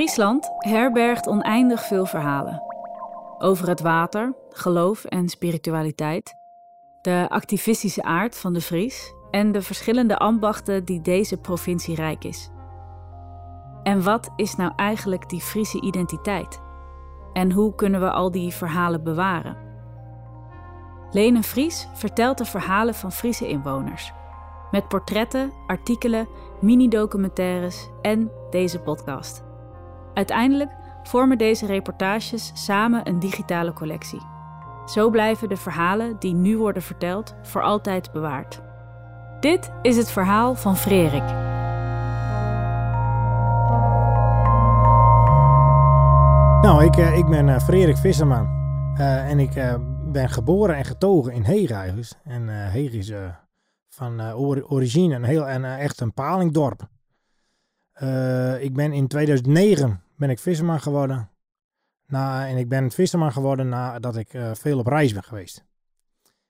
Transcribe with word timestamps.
Friesland 0.00 0.50
herbergt 0.58 1.28
oneindig 1.28 1.86
veel 1.86 2.06
verhalen. 2.06 2.62
Over 3.38 3.68
het 3.68 3.80
water, 3.80 4.34
geloof 4.50 5.04
en 5.04 5.28
spiritualiteit, 5.28 6.34
de 7.00 7.26
activistische 7.28 8.02
aard 8.02 8.38
van 8.38 8.52
de 8.52 8.60
Fries 8.60 9.14
en 9.30 9.52
de 9.52 9.62
verschillende 9.62 10.16
ambachten 10.16 10.84
die 10.84 11.00
deze 11.00 11.36
provincie 11.36 11.94
rijk 11.94 12.24
is. 12.24 12.50
En 13.82 14.02
wat 14.02 14.30
is 14.36 14.56
nou 14.56 14.72
eigenlijk 14.76 15.28
die 15.28 15.40
Friese 15.40 15.80
identiteit? 15.80 16.62
En 17.32 17.52
hoe 17.52 17.74
kunnen 17.74 18.00
we 18.00 18.10
al 18.10 18.30
die 18.30 18.52
verhalen 18.54 19.04
bewaren? 19.04 19.56
Lene 21.10 21.42
Fries 21.42 21.88
vertelt 21.94 22.38
de 22.38 22.44
verhalen 22.44 22.94
van 22.94 23.12
Friese 23.12 23.48
inwoners. 23.48 24.12
Met 24.70 24.88
portretten, 24.88 25.52
artikelen, 25.66 26.28
mini-documentaires 26.60 27.88
en 28.02 28.30
deze 28.50 28.78
podcast. 28.80 29.48
Uiteindelijk 30.14 30.70
vormen 31.02 31.38
deze 31.38 31.66
reportages 31.66 32.50
samen 32.54 33.08
een 33.08 33.18
digitale 33.18 33.72
collectie. 33.72 34.20
Zo 34.86 35.10
blijven 35.10 35.48
de 35.48 35.56
verhalen 35.56 36.16
die 36.18 36.34
nu 36.34 36.58
worden 36.58 36.82
verteld 36.82 37.34
voor 37.42 37.62
altijd 37.62 38.12
bewaard. 38.12 38.60
Dit 39.40 39.72
is 39.82 39.96
het 39.96 40.10
verhaal 40.10 40.54
van 40.54 40.76
Frederik. 40.76 41.28
Nou, 46.62 46.84
ik, 46.84 46.96
eh, 46.96 47.18
ik 47.18 47.26
ben 47.26 47.48
uh, 47.48 47.58
Frederik 47.58 47.96
Visserman. 47.96 48.58
Uh, 48.94 49.30
en 49.30 49.38
ik 49.38 49.56
uh, 49.56 49.74
ben 50.04 50.28
geboren 50.28 50.76
en 50.76 50.84
getogen 50.84 51.32
in 51.32 51.42
Heeg 51.42 51.70
En 52.24 52.48
Heeg 52.48 52.92
is 52.92 53.12
van 53.88 54.32
origine 54.68 55.14
een 55.14 55.24
heel, 55.24 55.48
en, 55.48 55.64
echt 55.78 56.00
een 56.00 56.14
palingdorp. 56.14 56.88
Ik 58.60 58.74
ben 58.74 58.92
in 58.92 59.08
2009 59.08 60.02
ben 60.16 60.30
ik 60.30 60.38
visserman 60.38 60.80
geworden. 60.80 61.30
Na, 62.06 62.48
en 62.48 62.56
ik 62.56 62.68
ben 62.68 62.90
visserman 62.90 63.32
geworden 63.32 63.68
nadat 63.68 64.16
ik 64.16 64.38
veel 64.52 64.78
op 64.78 64.86
reis 64.86 65.12
ben 65.12 65.22
geweest. 65.22 65.64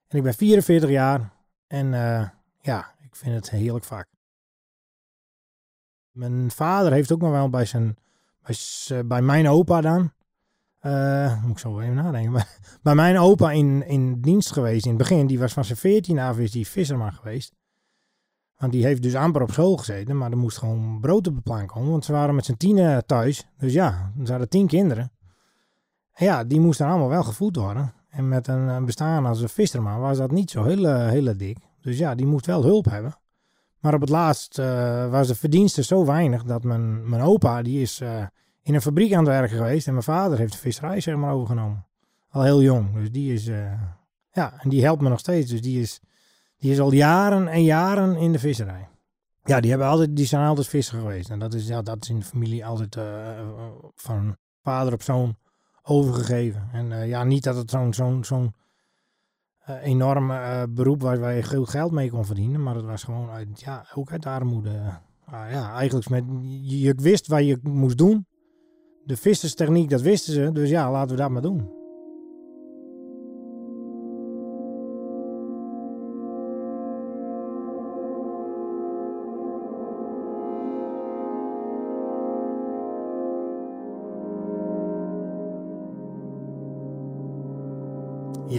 En 0.08 0.16
ik 0.18 0.22
ben 0.22 0.34
44 0.34 0.90
jaar 0.90 1.32
en 1.66 1.90
ja, 2.60 2.94
ik 3.00 3.16
vind 3.16 3.34
het 3.34 3.50
heerlijk 3.50 3.84
vak. 3.84 4.06
Mijn 6.10 6.50
vader 6.50 6.92
heeft 6.92 7.12
ook 7.12 7.20
nog 7.20 7.30
wel 7.30 7.50
bij 7.50 7.64
zijn 7.64 7.96
bij, 8.42 8.98
eh, 8.98 9.04
bij 9.04 9.22
mijn 9.22 9.48
opa 9.48 9.80
dan. 9.80 10.12
Moet 11.42 11.50
ik 11.50 11.58
zo 11.58 11.80
even 11.80 11.94
nadenken. 11.94 12.46
Bij 12.82 12.94
mijn 12.94 13.18
opa 13.18 13.50
in, 13.50 13.86
in 13.86 14.20
dienst 14.20 14.52
geweest 14.52 14.84
in 14.84 14.90
het 14.90 14.98
begin. 14.98 15.26
Die 15.26 15.38
was 15.38 15.52
van 15.52 15.64
zijn 15.64 15.78
14 15.78 16.18
af 16.18 16.38
is 16.38 16.50
die 16.50 16.68
visserman 16.68 17.12
geweest. 17.12 17.54
Want 18.60 18.72
die 18.72 18.84
heeft 18.84 19.02
dus 19.02 19.14
amper 19.14 19.42
op 19.42 19.52
school 19.52 19.76
gezeten. 19.76 20.16
Maar 20.16 20.30
er 20.30 20.36
moest 20.36 20.58
gewoon 20.58 20.98
brood 21.00 21.26
op 21.26 21.34
de 21.34 21.40
plank 21.40 21.68
komen. 21.68 21.90
Want 21.90 22.04
ze 22.04 22.12
waren 22.12 22.34
met 22.34 22.44
z'n 22.44 22.56
tienen 22.56 23.06
thuis. 23.06 23.46
Dus 23.58 23.72
ja, 23.72 24.12
ze 24.24 24.30
hadden 24.30 24.48
tien 24.48 24.66
kinderen. 24.66 25.12
En 26.12 26.24
ja, 26.24 26.44
die 26.44 26.60
moesten 26.60 26.86
allemaal 26.86 27.08
wel 27.08 27.22
gevoed 27.22 27.56
worden. 27.56 27.92
En 28.10 28.28
met 28.28 28.48
een 28.48 28.84
bestaan 28.84 29.26
als 29.26 29.40
een 29.40 29.48
visserman 29.48 30.00
was 30.00 30.18
dat 30.18 30.30
niet 30.30 30.50
zo 30.50 30.64
heel, 30.64 31.06
heel 31.06 31.36
dik. 31.36 31.58
Dus 31.80 31.98
ja, 31.98 32.14
die 32.14 32.26
moest 32.26 32.46
wel 32.46 32.62
hulp 32.62 32.84
hebben. 32.84 33.14
Maar 33.78 33.94
op 33.94 34.00
het 34.00 34.10
laatst 34.10 34.58
uh, 34.58 35.10
was 35.10 35.26
de 35.26 35.34
verdienste 35.34 35.82
zo 35.82 36.04
weinig 36.04 36.44
dat 36.44 36.64
mijn, 36.64 37.08
mijn 37.08 37.22
opa, 37.22 37.62
die 37.62 37.80
is 37.80 38.00
uh, 38.00 38.22
in 38.62 38.74
een 38.74 38.82
fabriek 38.82 39.12
aan 39.12 39.24
het 39.24 39.28
werken 39.28 39.56
geweest. 39.56 39.86
En 39.86 39.92
mijn 39.92 40.04
vader 40.04 40.38
heeft 40.38 40.52
de 40.52 40.58
visserij 40.58 41.00
zeg 41.00 41.16
maar 41.16 41.32
overgenomen. 41.32 41.86
Al 42.30 42.42
heel 42.42 42.62
jong. 42.62 42.94
Dus 42.94 43.10
die 43.10 43.32
is, 43.32 43.50
ja, 44.32 44.54
en 44.58 44.68
die 44.68 44.82
helpt 44.82 45.02
me 45.02 45.08
nog 45.08 45.18
steeds. 45.18 45.50
Dus 45.50 45.62
die 45.62 45.80
is, 45.80 46.00
die 46.60 46.70
is 46.70 46.80
al 46.80 46.92
jaren 46.92 47.48
en 47.48 47.62
jaren 47.62 48.16
in 48.16 48.32
de 48.32 48.38
visserij. 48.38 48.88
Ja, 49.44 49.60
die, 49.60 49.70
hebben 49.70 49.88
altijd, 49.88 50.16
die 50.16 50.26
zijn 50.26 50.46
altijd 50.46 50.68
visser 50.68 50.98
geweest. 50.98 51.30
En 51.30 51.38
dat 51.38 51.54
is, 51.54 51.66
ja, 51.66 51.82
dat 51.82 52.02
is 52.02 52.08
in 52.08 52.18
de 52.18 52.24
familie 52.24 52.66
altijd 52.66 52.96
van 53.94 54.36
vader 54.62 54.92
op 54.92 55.02
zoon 55.02 55.36
overgegeven. 55.82 56.68
En 56.72 57.06
ja, 57.06 57.24
niet 57.24 57.44
dat 57.44 57.56
het 57.56 57.70
zo'n 57.70 57.94
zo'n 57.94 58.24
zo'n 58.24 58.54
enorm 59.82 60.30
uh, 60.30 60.62
beroep 60.68 61.02
waar, 61.02 61.18
waar 61.18 61.34
je 61.34 61.42
veel 61.42 61.64
geld 61.64 61.92
mee 61.92 62.10
kon 62.10 62.24
verdienen. 62.24 62.62
Maar 62.62 62.74
het 62.74 62.84
was 62.84 63.02
gewoon 63.02 63.30
uit, 63.30 63.60
ja, 63.60 63.86
ook 63.94 64.12
uit 64.12 64.26
armoede. 64.26 64.70
Uh, 64.70 65.52
ja, 65.52 65.74
eigenlijk 65.74 66.08
met, 66.08 66.24
je, 66.42 66.80
je, 66.80 66.94
wist 66.94 67.26
wat 67.26 67.46
je 67.46 67.58
moest 67.62 67.98
doen. 67.98 68.26
De 69.04 69.16
visserstechniek, 69.16 69.90
dat 69.90 70.00
wisten 70.00 70.32
ze. 70.32 70.52
Dus 70.52 70.70
ja, 70.70 70.90
laten 70.90 71.16
we 71.16 71.22
dat 71.22 71.30
maar 71.30 71.42
doen. 71.42 71.79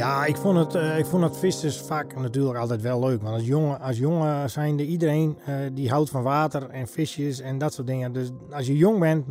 Ja, 0.01 0.25
ik 0.25 0.37
vond 0.37 0.57
het, 0.57 0.75
uh, 0.75 0.97
ik 0.97 1.05
vond 1.05 1.23
het 1.23 1.37
vissersvak 1.37 2.15
natuurlijk 2.15 2.57
altijd 2.57 2.81
wel 2.81 2.99
leuk. 2.99 3.21
Want 3.21 3.33
als 3.33 3.45
jongen, 3.45 3.79
als 3.79 3.97
jongen 3.97 4.49
zijnde 4.49 4.85
iedereen 4.85 5.37
uh, 5.47 5.55
die 5.73 5.89
houdt 5.89 6.09
van 6.09 6.23
water 6.23 6.69
en 6.69 6.87
visjes 6.87 7.39
en 7.39 7.57
dat 7.57 7.73
soort 7.73 7.87
dingen. 7.87 8.13
Dus 8.13 8.31
als 8.51 8.67
je 8.67 8.77
jong 8.77 8.99
bent, 8.99 9.25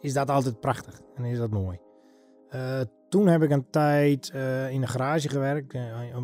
is 0.00 0.12
dat 0.12 0.30
altijd 0.30 0.60
prachtig 0.60 1.00
en 1.14 1.24
is 1.24 1.38
dat 1.38 1.50
mooi. 1.50 1.78
Uh, 2.54 2.80
toen 3.08 3.26
heb 3.26 3.42
ik 3.42 3.50
een 3.50 3.70
tijd 3.70 4.28
in 4.70 4.80
de 4.80 4.86
garage 4.86 5.28
gewerkt. 5.28 5.74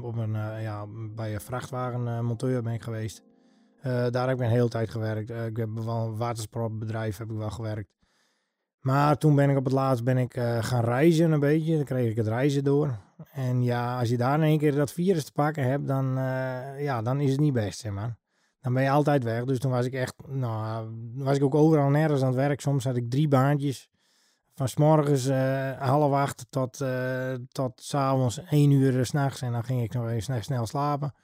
op 0.02 0.16
een, 0.16 0.32
ja, 0.60 0.86
bij 1.14 1.34
een 1.34 1.40
vrachtwagenmonteur 1.40 2.62
ben 2.62 2.72
ik 2.72 2.82
geweest. 2.82 3.22
daar 3.82 4.28
heb 4.28 4.38
ik 4.38 4.44
een 4.44 4.50
hele 4.50 4.68
tijd 4.68 4.90
gewerkt. 4.90 5.30
ik 5.30 5.56
heb 5.56 5.68
wel 5.74 6.04
een 6.04 6.16
watersportbedrijf 6.16 7.18
heb 7.18 7.30
ik 7.30 7.36
wel 7.36 7.50
gewerkt. 7.50 7.90
Maar 8.80 9.18
toen 9.18 9.34
ben 9.34 9.50
ik 9.50 9.56
op 9.56 9.64
het 9.64 9.72
laatst 9.72 10.04
ben 10.04 10.18
ik, 10.18 10.40
gaan 10.60 10.84
reizen 10.84 11.32
een 11.32 11.40
beetje. 11.40 11.76
Dan 11.76 11.84
kreeg 11.84 12.10
ik 12.10 12.16
het 12.16 12.28
reizen 12.28 12.64
door. 12.64 13.06
En 13.32 13.62
ja, 13.62 13.98
als 13.98 14.08
je 14.08 14.16
daar 14.16 14.34
in 14.34 14.44
één 14.44 14.58
keer 14.58 14.74
dat 14.74 14.92
virus 14.92 15.24
te 15.24 15.32
pakken 15.32 15.64
hebt, 15.64 15.86
dan, 15.86 16.18
uh, 16.18 16.82
ja, 16.82 17.02
dan 17.02 17.20
is 17.20 17.30
het 17.30 17.40
niet 17.40 17.52
best, 17.52 17.78
zeg 17.78 17.92
maar. 17.92 18.16
Dan 18.60 18.74
ben 18.74 18.82
je 18.82 18.90
altijd 18.90 19.24
weg. 19.24 19.44
Dus 19.44 19.58
toen 19.58 19.70
was 19.70 19.86
ik 19.86 19.92
echt, 19.92 20.14
nou, 20.26 20.88
was 21.14 21.36
ik 21.36 21.42
ook 21.42 21.54
overal 21.54 21.88
nergens 21.88 22.20
aan 22.20 22.26
het 22.26 22.36
werk. 22.36 22.60
Soms 22.60 22.84
had 22.84 22.96
ik 22.96 23.10
drie 23.10 23.28
baantjes. 23.28 23.88
Van 24.54 24.68
s 24.68 24.76
morgens 24.76 25.26
uh, 25.26 25.70
half 25.72 26.12
acht 26.12 26.46
tot, 26.50 26.80
uh, 26.80 27.34
tot 27.48 27.72
s 27.82 27.94
avonds 27.94 28.44
één 28.44 28.70
uur 28.70 29.04
s 29.04 29.08
s'nachts. 29.08 29.42
En 29.42 29.52
dan 29.52 29.64
ging 29.64 29.82
ik 29.82 29.92
nog 29.92 30.08
even 30.08 30.44
snel, 30.44 30.66
slapen. 30.66 31.14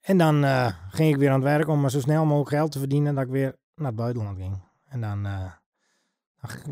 En 0.00 0.18
dan 0.18 0.44
ging 0.88 1.14
ik 1.14 1.16
weer 1.16 1.28
aan 1.28 1.40
het 1.40 1.44
werk 1.56 1.68
om 1.68 1.80
maar 1.80 1.90
zo 1.90 2.00
snel 2.00 2.24
mogelijk 2.24 2.50
geld 2.50 2.72
te 2.72 2.78
verdienen 2.78 3.14
dat 3.14 3.24
ik 3.24 3.30
weer 3.30 3.56
naar 3.74 3.86
het 3.86 3.96
buitenland 3.96 4.38
ging. 4.38 4.62
En 4.88 5.00
dan, 5.00 5.26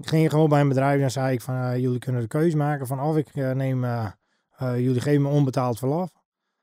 ging 0.00 0.22
je 0.22 0.30
gewoon 0.30 0.48
bij 0.48 0.60
een 0.60 0.68
bedrijf 0.68 1.02
en 1.02 1.10
zei 1.10 1.32
ik 1.32 1.40
van 1.40 1.80
jullie 1.80 1.98
kunnen 1.98 2.22
de 2.22 2.28
keuze 2.28 2.56
maken 2.56 2.86
van 2.86 3.00
of 3.00 3.16
ik 3.16 3.34
neem 3.34 3.84
jullie 4.60 5.00
geven 5.00 5.22
me 5.22 5.28
onbetaald 5.28 5.78
verlof. 5.78 6.10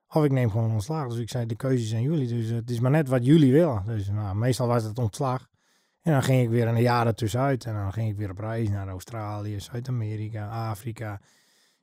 Of 0.08 0.24
ik 0.24 0.32
neem 0.32 0.52
gewoon 0.52 0.72
ontslag. 0.72 1.08
Dus 1.08 1.20
ik 1.20 1.30
zei, 1.30 1.46
de 1.46 1.56
keuze 1.56 1.86
zijn 1.86 2.02
jullie. 2.02 2.28
Dus 2.28 2.50
het 2.50 2.70
is 2.70 2.80
maar 2.80 2.92
net 2.92 3.08
wat 3.08 3.26
jullie 3.26 3.52
willen. 3.52 3.84
Dus 3.86 4.10
nou, 4.10 4.36
meestal 4.36 4.68
was 4.68 4.84
het 4.84 5.00
ontslag. 5.00 5.48
En 6.02 6.12
dan 6.12 6.24
ging 6.24 6.44
ik 6.44 6.50
weer 6.50 6.68
een 6.68 6.82
jaar 6.82 7.08
ertussenuit. 7.08 7.66
En 7.66 7.74
dan 7.74 7.94
ging 7.94 8.10
ik 8.10 8.18
weer 8.18 8.30
op 8.30 8.40
reis 8.40 8.70
naar 8.70 8.88
Australië, 8.88 9.60
Zuid-Amerika, 9.60 10.70
Afrika, 10.70 11.22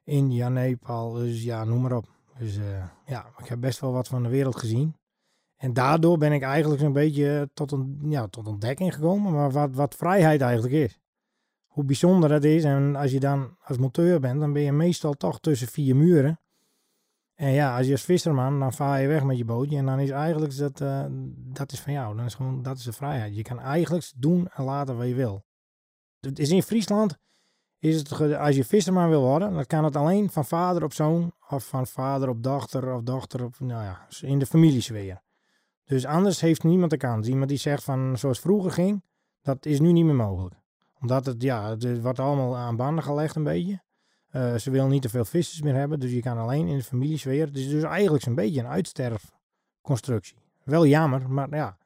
India, 0.04 0.48
Nepal. 0.48 1.12
Dus 1.12 1.42
ja, 1.42 1.64
noem 1.64 1.82
maar 1.82 1.96
op. 1.96 2.08
Dus 2.38 2.56
uh, 2.56 2.64
ja, 3.06 3.26
ik 3.38 3.46
heb 3.46 3.60
best 3.60 3.80
wel 3.80 3.92
wat 3.92 4.08
van 4.08 4.22
de 4.22 4.28
wereld 4.28 4.56
gezien. 4.56 4.96
En 5.56 5.72
daardoor 5.72 6.18
ben 6.18 6.32
ik 6.32 6.42
eigenlijk 6.42 6.80
zo'n 6.80 6.92
beetje 6.92 7.50
tot, 7.54 7.72
een, 7.72 7.98
ja, 8.02 8.26
tot 8.26 8.46
ontdekking 8.46 8.94
gekomen. 8.94 9.32
Maar 9.32 9.50
wat, 9.50 9.74
wat 9.74 9.94
vrijheid 9.94 10.40
eigenlijk 10.40 10.74
is 10.74 11.03
hoe 11.74 11.84
bijzonder 11.84 12.28
dat 12.28 12.44
is. 12.44 12.64
En 12.64 12.96
als 12.96 13.10
je 13.10 13.20
dan 13.20 13.56
als 13.62 13.78
monteur 13.78 14.20
bent, 14.20 14.40
dan 14.40 14.52
ben 14.52 14.62
je 14.62 14.72
meestal 14.72 15.12
toch 15.12 15.40
tussen 15.40 15.68
vier 15.68 15.96
muren. 15.96 16.40
En 17.34 17.50
ja, 17.50 17.76
als 17.76 17.86
je 17.86 17.92
als 17.92 18.02
visserman, 18.02 18.58
dan 18.58 18.72
vaar 18.72 19.00
je 19.00 19.08
weg 19.08 19.24
met 19.24 19.38
je 19.38 19.44
bootje. 19.44 19.76
En 19.76 19.86
dan 19.86 19.98
is 19.98 20.10
eigenlijk 20.10 20.56
dat, 20.56 20.80
uh, 20.80 21.04
dat 21.34 21.72
is 21.72 21.80
van 21.80 21.92
jou. 21.92 22.16
Dan 22.16 22.24
is 22.24 22.34
gewoon, 22.34 22.62
dat 22.62 22.76
is 22.76 22.84
de 22.84 22.92
vrijheid. 22.92 23.36
Je 23.36 23.42
kan 23.42 23.60
eigenlijk 23.60 24.12
doen 24.16 24.48
en 24.54 24.64
laten 24.64 24.96
wat 24.96 25.06
je 25.06 25.14
wil. 25.14 25.44
Het 26.20 26.38
is 26.38 26.50
in 26.50 26.62
Friesland, 26.62 27.18
is 27.78 27.96
het, 27.96 28.36
als 28.36 28.56
je 28.56 28.64
visserman 28.64 29.08
wil 29.08 29.22
worden, 29.22 29.54
dan 29.54 29.66
kan 29.66 29.84
het 29.84 29.96
alleen 29.96 30.30
van 30.30 30.44
vader 30.44 30.84
op 30.84 30.92
zoon. 30.92 31.32
Of 31.48 31.66
van 31.66 31.86
vader 31.86 32.28
op 32.28 32.42
dochter 32.42 32.94
of 32.94 33.02
dochter 33.02 33.44
op, 33.44 33.54
nou 33.58 33.84
ja, 33.84 34.06
in 34.20 34.38
de 34.38 34.46
familiesfeer. 34.46 35.22
Dus 35.84 36.06
anders 36.06 36.40
heeft 36.40 36.62
niemand 36.62 36.90
de 36.90 36.96
kans. 36.96 37.28
Iemand 37.28 37.48
die 37.48 37.58
zegt 37.58 37.84
van 37.84 38.18
zoals 38.18 38.40
vroeger 38.40 38.70
ging, 38.70 39.02
dat 39.42 39.66
is 39.66 39.80
nu 39.80 39.92
niet 39.92 40.04
meer 40.04 40.14
mogelijk 40.14 40.62
omdat 41.04 41.26
het, 41.26 41.42
ja, 41.42 41.70
het 41.70 42.00
wordt 42.00 42.18
allemaal 42.18 42.56
aan 42.56 42.76
banden 42.76 43.04
gelegd 43.04 43.36
een 43.36 43.44
beetje. 43.44 43.82
Uh, 44.32 44.54
ze 44.54 44.70
wil 44.70 44.86
niet 44.86 45.02
te 45.02 45.08
veel 45.08 45.24
vissers 45.24 45.62
meer 45.62 45.74
hebben, 45.74 46.00
dus 46.00 46.12
je 46.12 46.20
kan 46.20 46.38
alleen 46.38 46.66
in 46.66 46.76
de 46.76 46.82
familiesfeer. 46.82 47.46
Het 47.46 47.56
is 47.56 47.68
dus 47.68 47.82
eigenlijk 47.82 48.24
een 48.24 48.34
beetje 48.34 48.60
een 48.60 48.66
uitsterfconstructie. 48.66 50.36
Wel 50.62 50.86
jammer, 50.86 51.30
maar 51.30 51.54
ja. 51.54 51.78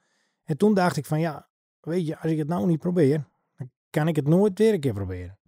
En 0.45 0.57
toen 0.57 0.75
dacht 0.75 0.97
ik 0.97 1.07
van 1.07 1.21
ja, 1.21 1.49
weet 1.81 2.07
je, 2.07 2.19
als 2.19 2.33
ik 2.33 2.39
het 2.39 2.49
nou 2.49 2.67
niet 2.67 2.79
probeer, 2.79 3.29
dan 3.57 3.71
kan 3.91 4.09
ik 4.09 4.17
het 4.17 4.29
nooit 4.29 4.59
weer 4.59 4.73
een 4.73 4.81
keer 4.81 4.93
proberen. 4.93 5.39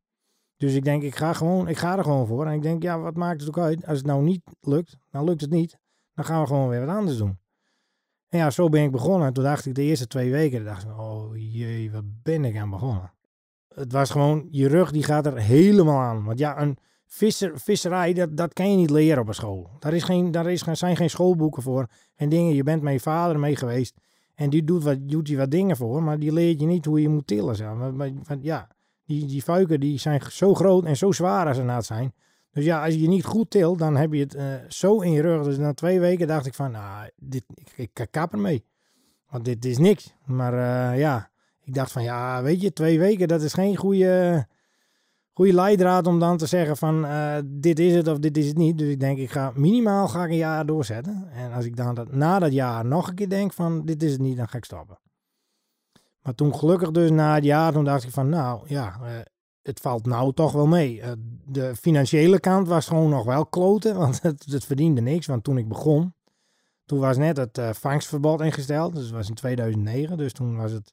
Dus 0.57 0.75
ik 0.75 0.85
denk, 0.85 1.03
ik 1.03 1.17
ga, 1.17 1.33
gewoon, 1.33 1.69
ik 1.69 1.77
ga 1.77 1.99
er 1.99 2.05
gewoon 2.05 2.27
voor. 2.27 2.47
En 2.47 2.53
ik 2.53 2.63
denk, 2.63 2.83
ja, 2.83 2.99
wat 2.99 3.17
maakt 3.17 3.41
het 3.41 3.49
ook 3.49 3.59
uit? 3.59 3.87
Als 3.87 3.99
het 3.99 4.07
nou 4.07 4.23
niet 4.23 4.43
lukt, 4.61 4.97
dan 5.11 5.25
lukt 5.25 5.41
het 5.41 5.51
niet. 5.51 5.79
Dan 6.15 6.25
gaan 6.25 6.41
we 6.41 6.47
gewoon 6.47 6.69
weer 6.69 6.87
wat 6.87 6.97
anders 6.97 7.17
doen. 7.17 7.39
En 8.29 8.39
ja, 8.39 8.51
zo 8.51 8.69
ben 8.69 8.83
ik 8.83 8.91
begonnen. 8.91 9.27
En 9.27 9.33
toen 9.33 9.45
dacht 9.45 9.67
ik 9.67 9.75
de 9.75 9.83
eerste 9.83 10.07
twee 10.07 10.31
weken, 10.31 10.65
dacht 10.65 10.83
ik, 10.83 10.99
oh 10.99 11.37
jee, 11.37 11.93
wat 11.93 12.05
ben 12.23 12.45
ik 12.45 12.57
aan 12.57 12.71
begonnen. 12.71 13.13
Het 13.75 13.93
was 13.93 14.11
gewoon, 14.11 14.49
je 14.51 14.69
rug 14.69 14.91
die 14.91 15.03
gaat 15.03 15.27
er 15.27 15.39
helemaal 15.39 15.99
aan. 15.99 16.25
Want 16.25 16.39
ja, 16.39 16.61
een 16.61 16.79
visser, 17.07 17.59
visserij, 17.59 18.13
dat, 18.13 18.37
dat 18.37 18.53
kan 18.53 18.71
je 18.71 18.77
niet 18.77 18.91
leren 18.91 19.21
op 19.21 19.29
een 19.29 19.35
school. 19.35 19.71
Daar, 19.79 19.95
is 19.95 20.03
geen, 20.03 20.31
daar 20.31 20.51
is, 20.51 20.63
zijn 20.73 20.97
geen 20.97 21.11
schoolboeken 21.11 21.63
voor. 21.63 21.87
En 22.17 22.29
dingen, 22.29 22.55
je 22.55 22.63
bent 22.63 22.83
met 22.83 22.93
je 22.93 23.01
vader 23.01 23.39
mee 23.39 23.57
geweest. 23.57 23.95
En 24.35 24.51
die 24.51 24.65
doet, 24.65 24.83
wat, 24.83 25.09
doet 25.09 25.31
wat 25.31 25.51
dingen 25.51 25.77
voor, 25.77 26.03
maar 26.03 26.19
die 26.19 26.33
leert 26.33 26.61
je 26.61 26.67
niet 26.67 26.85
hoe 26.85 27.01
je 27.01 27.09
moet 27.09 27.27
tillen. 27.27 27.77
Maar, 27.79 27.95
maar, 27.95 28.39
ja, 28.41 28.69
die, 29.05 29.27
die 29.27 29.43
fuiken 29.43 29.81
die 29.81 29.99
zijn 29.99 30.21
zo 30.31 30.55
groot 30.55 30.85
en 30.85 30.97
zo 30.97 31.13
zwaar 31.13 31.47
als 31.47 31.57
ze 31.57 31.63
naad 31.63 31.85
zijn. 31.85 32.13
Dus 32.53 32.65
ja, 32.65 32.85
als 32.85 32.95
je 32.95 33.09
niet 33.09 33.25
goed 33.25 33.51
tilt, 33.51 33.79
dan 33.79 33.97
heb 33.97 34.13
je 34.13 34.21
het 34.21 34.35
uh, 34.35 34.55
zo 34.69 35.01
in 35.01 35.13
je 35.13 35.23
rug. 35.23 35.45
Dus 35.45 35.59
na 35.59 35.75
twee 35.75 36.01
weken 36.01 36.27
dacht 36.27 36.47
ik 36.47 36.55
van, 36.55 36.71
nou, 36.71 37.11
dit, 37.17 37.45
ik, 37.55 37.93
ik 37.93 38.07
kap 38.11 38.33
ermee. 38.33 38.65
Want 39.29 39.45
dit 39.45 39.65
is 39.65 39.79
niks. 39.79 40.15
Maar 40.25 40.53
uh, 40.53 40.99
ja, 40.99 41.31
ik 41.71 41.77
dacht 41.77 41.93
van, 41.93 42.03
ja, 42.03 42.43
weet 42.43 42.61
je, 42.61 42.73
twee 42.73 42.99
weken, 42.99 43.29
dat 43.29 43.43
is 43.43 43.53
geen 43.53 43.77
goede, 43.77 44.47
goede 45.33 45.55
leidraad 45.55 46.07
om 46.07 46.19
dan 46.19 46.37
te 46.37 46.47
zeggen 46.47 46.77
van, 46.77 47.05
uh, 47.05 47.37
dit 47.45 47.79
is 47.79 47.95
het 47.95 48.09
of 48.09 48.19
dit 48.19 48.37
is 48.37 48.47
het 48.47 48.57
niet. 48.57 48.79
Dus 48.79 48.89
ik 48.89 49.01
denk, 49.01 49.19
ik 49.19 49.31
ga 49.31 49.53
minimaal 49.55 50.09
ga 50.09 50.25
ik 50.25 50.31
een 50.31 50.37
jaar 50.37 50.67
doorzetten. 50.67 51.29
En 51.33 51.53
als 51.53 51.65
ik 51.65 51.77
dan 51.77 51.95
dat, 51.95 52.13
na 52.13 52.39
dat 52.39 52.53
jaar 52.53 52.85
nog 52.85 53.09
een 53.09 53.15
keer 53.15 53.29
denk 53.29 53.53
van, 53.53 53.85
dit 53.85 54.03
is 54.03 54.13
het 54.13 54.21
niet, 54.21 54.37
dan 54.37 54.49
ga 54.49 54.57
ik 54.57 54.65
stoppen. 54.65 54.99
Maar 56.23 56.35
toen 56.35 56.55
gelukkig 56.55 56.91
dus 56.91 57.11
na 57.11 57.35
het 57.35 57.45
jaar, 57.45 57.73
toen 57.73 57.85
dacht 57.85 58.05
ik 58.05 58.11
van, 58.11 58.29
nou 58.29 58.63
ja, 58.67 59.01
het 59.63 59.81
valt 59.81 60.07
nou 60.07 60.33
toch 60.35 60.53
wel 60.53 60.67
mee. 60.67 60.97
Uh, 60.97 61.11
de 61.47 61.77
financiële 61.77 62.41
kant 62.41 62.69
was 62.69 62.87
gewoon 62.87 63.11
nog 63.11 63.25
wel 63.25 63.47
kloten, 63.47 63.97
want 64.05 64.23
het, 64.23 64.47
het, 64.51 64.65
verdiende 64.65 65.01
niks. 65.01 65.27
Want 65.27 65.45
toen 65.45 65.59
ik 65.59 65.69
begon, 65.69 66.15
toen 66.85 66.99
was 66.99 67.17
net 67.17 67.37
het 67.37 67.61
vangstverbod 67.73 68.41
ingesteld. 68.41 68.95
Dus 68.95 69.03
dat 69.05 69.13
was 69.13 69.29
in 69.29 69.35
2009. 69.35 70.17
Dus 70.17 70.33
toen 70.33 70.57
was 70.57 70.73
het, 70.73 70.93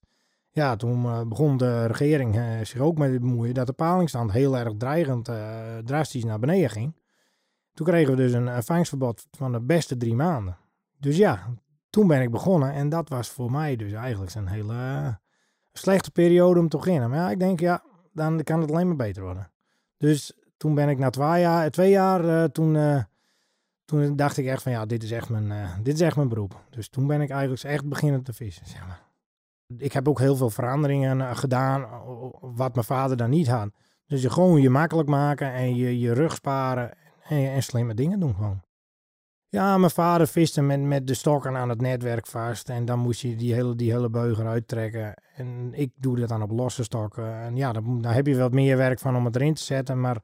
ja, 0.58 0.76
toen 0.76 1.04
uh, 1.04 1.22
begon 1.22 1.58
de 1.58 1.86
regering 1.86 2.40
zich 2.68 2.80
ook 2.80 2.98
mee 2.98 3.12
te 3.12 3.20
bemoeien 3.20 3.54
dat 3.54 3.68
de 3.68 3.74
palingstand 3.74 4.32
heel 4.32 4.58
erg 4.58 4.74
dreigend, 4.78 5.30
drastisch 5.86 6.24
naar 6.24 6.40
beneden 6.40 6.70
ging. 6.70 6.96
Toen 7.74 7.86
kregen 7.86 8.16
we 8.16 8.18
dus 8.18 8.34
een 8.34 8.64
vangstverbod 8.64 9.28
van 9.32 9.52
de 9.52 9.62
beste 9.62 9.98
drie 9.98 10.16
maanden. 10.16 10.58
Dus 11.00 11.18
ja, 11.18 11.54
toen 11.90 12.08
ben 12.08 12.22
ik 12.22 12.32
begonnen 12.32 12.72
en 12.72 12.90
dat 12.90 13.10
was 13.10 13.30
voor 13.30 13.52
mij 13.52 13.76
dus 13.76 13.92
eigenlijk 13.92 14.36
een 14.36 14.48
hele 14.48 15.20
slechte 15.74 16.12
periode 16.12 16.60
om 16.60 16.70
te 16.70 16.78
beginnen. 16.78 17.10
Maar 17.10 17.20
ja, 17.20 17.30
ik 17.30 17.40
denk, 17.40 17.60
ja, 17.60 17.84
dan 18.14 18.44
kan 18.44 18.62
het 18.62 18.72
alleen 18.72 18.88
maar 18.88 18.96
beter 18.96 19.24
worden. 19.24 19.52
Dus 19.98 20.34
toen 20.58 20.76
ben 20.76 20.90
ik 20.90 20.98
na 20.98 21.10
twee 21.10 21.42
jaar, 21.42 21.72
twee 21.72 21.90
jaar 21.90 22.52
toen, 22.52 23.06
toen 23.86 24.16
dacht 24.16 24.38
ik 24.38 24.46
echt 24.46 24.64
van 24.64 24.72
ja, 24.72 24.86
dit 24.86 25.04
is 25.04 25.12
echt, 25.12 25.30
mijn, 25.30 25.84
dit 25.84 25.94
is 25.94 26.02
echt 26.02 26.16
mijn 26.16 26.30
beroep. 26.30 26.64
Dus 26.70 26.90
toen 26.90 27.08
ben 27.08 27.22
ik 27.22 27.30
eigenlijk 27.30 27.64
echt 27.64 27.90
beginnen 27.90 28.24
te 28.24 28.34
vissen. 28.34 28.66
Zeg 28.66 28.88
maar. 28.88 29.07
Ik 29.78 29.94
heb 29.94 30.08
ook 30.08 30.20
heel 30.20 30.36
veel 30.36 30.50
veranderingen 30.50 31.36
gedaan 31.36 31.88
wat 32.42 32.74
mijn 32.74 32.86
vader 32.86 33.18
dan 33.18 33.30
niet 33.30 33.48
had. 33.48 33.70
Dus 34.06 34.22
je 34.22 34.30
gewoon 34.30 34.62
je 34.62 34.70
makkelijk 34.70 35.10
maken 35.10 35.54
en 35.54 35.76
je, 35.76 36.00
je 36.00 36.14
rug 36.14 36.36
sparen 36.36 36.92
en, 37.24 37.52
en 37.52 37.64
slimme 37.64 37.94
dingen 37.94 38.20
doen 38.20 38.36
gewoon. 38.36 38.62
Ja, 39.50 39.78
mijn 39.78 39.92
vader 39.92 40.28
viste 40.28 40.62
met, 40.62 40.82
met 40.82 41.08
de 41.08 41.14
stokken 41.14 41.56
aan 41.56 41.70
het 41.70 41.82
netwerk 41.82 42.28
vast. 42.28 42.70
En 42.70 42.86
dan 42.86 43.00
moest 43.00 43.22
je 43.22 43.36
die 43.36 43.54
hele, 43.54 43.76
die 43.76 43.92
hele 43.92 44.10
beug 44.10 44.40
eruit 44.40 44.68
trekken. 44.68 45.14
En 45.36 45.70
ik 45.74 45.92
doe 45.96 46.20
dat 46.20 46.30
dan 46.30 46.42
op 46.42 46.52
losse 46.52 46.84
stokken. 46.84 47.34
En 47.34 47.56
ja, 47.56 47.72
dan, 47.72 48.02
dan 48.02 48.12
heb 48.12 48.28
je 48.28 48.38
wat 48.38 48.54
meer 48.54 48.78
werk 48.78 49.00
van 49.00 49.16
om 49.16 49.26
het 49.26 49.36
erin 49.36 49.54
te 49.54 49.64
zetten. 49.64 50.00
Maar 50.00 50.24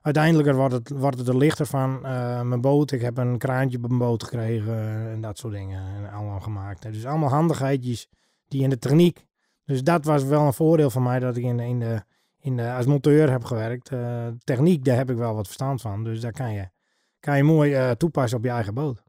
uiteindelijk 0.00 0.56
wordt 0.56 0.74
het, 0.74 0.88
wordt 0.90 1.18
het 1.18 1.28
er 1.28 1.36
lichter 1.36 1.66
van. 1.66 1.98
Uh, 2.02 2.42
mijn 2.42 2.60
boot, 2.60 2.90
ik 2.90 3.00
heb 3.00 3.18
een 3.18 3.38
kraantje 3.38 3.76
op 3.76 3.86
mijn 3.88 3.98
boot 3.98 4.22
gekregen. 4.22 5.10
En 5.10 5.20
dat 5.20 5.38
soort 5.38 5.54
dingen. 5.54 5.82
En 5.96 6.10
allemaal 6.10 6.40
gemaakt. 6.40 6.82
Dus 6.82 7.06
allemaal 7.06 7.30
handigheidjes 7.30 8.08
die 8.48 8.62
in 8.62 8.70
de 8.70 8.78
techniek. 8.78 9.26
Dus 9.64 9.82
dat 9.82 10.04
was 10.04 10.24
wel 10.24 10.46
een 10.46 10.52
voordeel 10.52 10.90
van 10.90 11.02
mij 11.02 11.18
dat 11.18 11.36
ik 11.36 11.44
in 11.44 11.60
in 11.60 11.78
de, 11.78 12.02
in 12.40 12.56
de, 12.56 12.72
als 12.72 12.86
monteur 12.86 13.30
heb 13.30 13.44
gewerkt. 13.44 13.90
Uh, 13.90 14.26
techniek, 14.44 14.84
daar 14.84 14.96
heb 14.96 15.10
ik 15.10 15.16
wel 15.16 15.34
wat 15.34 15.46
verstand 15.46 15.80
van. 15.80 16.04
Dus 16.04 16.20
daar 16.20 16.32
kan 16.32 16.52
je 16.52 16.68
kan 17.20 17.36
je 17.36 17.42
mooi 17.42 17.76
uh, 17.76 17.90
toepassen 17.90 18.38
op 18.38 18.44
je 18.44 18.50
eigen 18.50 18.74
boot. 18.74 19.02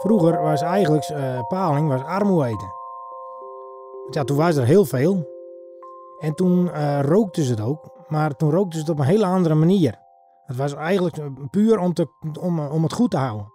Vroeger 0.00 0.40
was 0.40 0.60
eigenlijk 0.60 1.08
uh, 1.08 1.40
paling 1.48 1.88
was 1.88 2.02
armoe 2.02 2.44
eten. 2.44 2.81
Ja, 4.10 4.24
toen 4.24 4.36
was 4.36 4.56
er 4.56 4.64
heel 4.64 4.84
veel. 4.84 5.30
En 6.18 6.34
toen 6.34 6.66
uh, 6.66 7.00
rookten 7.00 7.42
ze 7.42 7.50
het 7.50 7.60
ook. 7.60 8.04
Maar 8.08 8.36
toen 8.36 8.50
rookten 8.50 8.72
ze 8.72 8.78
het 8.78 8.90
op 8.90 8.98
een 8.98 9.04
hele 9.04 9.26
andere 9.26 9.54
manier. 9.54 9.98
Het 10.44 10.56
was 10.56 10.74
eigenlijk 10.74 11.20
puur 11.50 11.78
om, 11.78 11.92
te, 11.92 12.06
om, 12.40 12.60
om 12.60 12.82
het 12.82 12.92
goed 12.92 13.10
te 13.10 13.16
houden. 13.16 13.52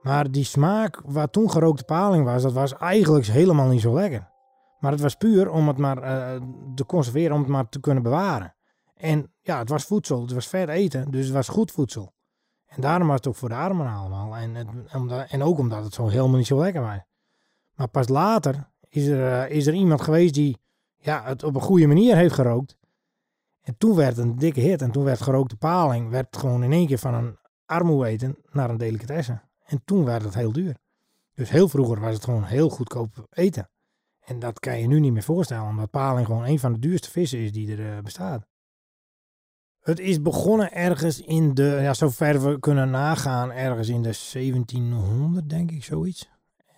Maar 0.00 0.30
die 0.30 0.44
smaak 0.44 1.00
wat 1.04 1.32
toen 1.32 1.50
gerookte 1.50 1.84
paling 1.84 2.24
was, 2.24 2.42
dat 2.42 2.52
was 2.52 2.74
eigenlijk 2.76 3.26
helemaal 3.26 3.68
niet 3.68 3.80
zo 3.80 3.94
lekker. 3.94 4.30
Maar 4.78 4.92
het 4.92 5.00
was 5.00 5.14
puur 5.14 5.50
om 5.50 5.68
het 5.68 5.78
maar 5.78 6.02
uh, 6.02 6.42
te 6.74 6.86
conserveren, 6.86 7.32
om 7.32 7.40
het 7.40 7.48
maar 7.48 7.68
te 7.68 7.80
kunnen 7.80 8.02
bewaren. 8.02 8.54
En 8.94 9.32
ja, 9.40 9.58
het 9.58 9.68
was 9.68 9.84
voedsel, 9.84 10.20
het 10.20 10.32
was 10.32 10.46
vet 10.46 10.68
eten, 10.68 11.10
dus 11.10 11.24
het 11.24 11.34
was 11.34 11.48
goed 11.48 11.70
voedsel. 11.70 12.12
En 12.66 12.80
daarom 12.80 13.06
was 13.06 13.16
het 13.16 13.26
ook 13.26 13.36
voor 13.36 13.48
de 13.48 13.54
armen 13.54 13.94
allemaal. 13.94 14.36
En, 14.36 14.56
en 15.28 15.42
ook 15.42 15.58
omdat 15.58 15.84
het 15.84 15.94
zo 15.94 16.08
helemaal 16.08 16.36
niet 16.36 16.46
zo 16.46 16.58
lekker 16.58 16.82
was. 16.82 17.00
Maar 17.74 17.88
pas 17.88 18.08
later 18.08 18.70
is 18.94 19.06
er, 19.06 19.48
uh, 19.48 19.56
is 19.56 19.66
er 19.66 19.74
iemand 19.74 20.00
geweest 20.00 20.34
die 20.34 20.58
ja, 20.96 21.24
het 21.24 21.42
op 21.42 21.54
een 21.54 21.60
goede 21.60 21.86
manier 21.86 22.16
heeft 22.16 22.34
gerookt. 22.34 22.76
En 23.60 23.76
toen 23.78 23.96
werd 23.96 24.18
een 24.18 24.36
dikke 24.38 24.60
hit. 24.60 24.82
En 24.82 24.90
toen 24.90 25.04
werd 25.04 25.20
gerookte 25.20 25.56
paling 25.56 26.10
werd 26.10 26.36
gewoon 26.36 26.62
in 26.62 26.72
één 26.72 26.86
keer 26.86 26.98
van 26.98 27.14
een 27.14 27.38
armoe 27.66 28.06
eten 28.06 28.36
naar 28.50 28.70
een 28.70 28.76
delicatesse. 28.76 29.40
En 29.64 29.82
toen 29.84 30.04
werd 30.04 30.22
het 30.22 30.34
heel 30.34 30.52
duur. 30.52 30.76
Dus 31.34 31.50
heel 31.50 31.68
vroeger 31.68 32.00
was 32.00 32.14
het 32.14 32.24
gewoon 32.24 32.44
heel 32.44 32.68
goedkoop 32.68 33.26
eten. 33.30 33.70
En 34.20 34.38
dat 34.38 34.60
kan 34.60 34.78
je 34.78 34.86
nu 34.86 35.00
niet 35.00 35.12
meer 35.12 35.22
voorstellen, 35.22 35.68
omdat 35.68 35.90
paling 35.90 36.26
gewoon 36.26 36.44
een 36.44 36.58
van 36.58 36.72
de 36.72 36.78
duurste 36.78 37.10
vissen 37.10 37.38
is 37.38 37.52
die 37.52 37.76
er 37.76 37.96
uh, 37.96 37.98
bestaat. 38.02 38.46
Het 39.80 39.98
is 39.98 40.22
begonnen 40.22 40.72
ergens 40.72 41.20
in 41.20 41.54
de, 41.54 41.78
ja, 41.82 41.94
zover 41.94 42.42
we 42.42 42.58
kunnen 42.58 42.90
nagaan, 42.90 43.52
ergens 43.52 43.88
in 43.88 44.02
de 44.02 44.18
1700, 44.32 45.48
denk 45.48 45.70
ik, 45.70 45.84
zoiets. 45.84 46.33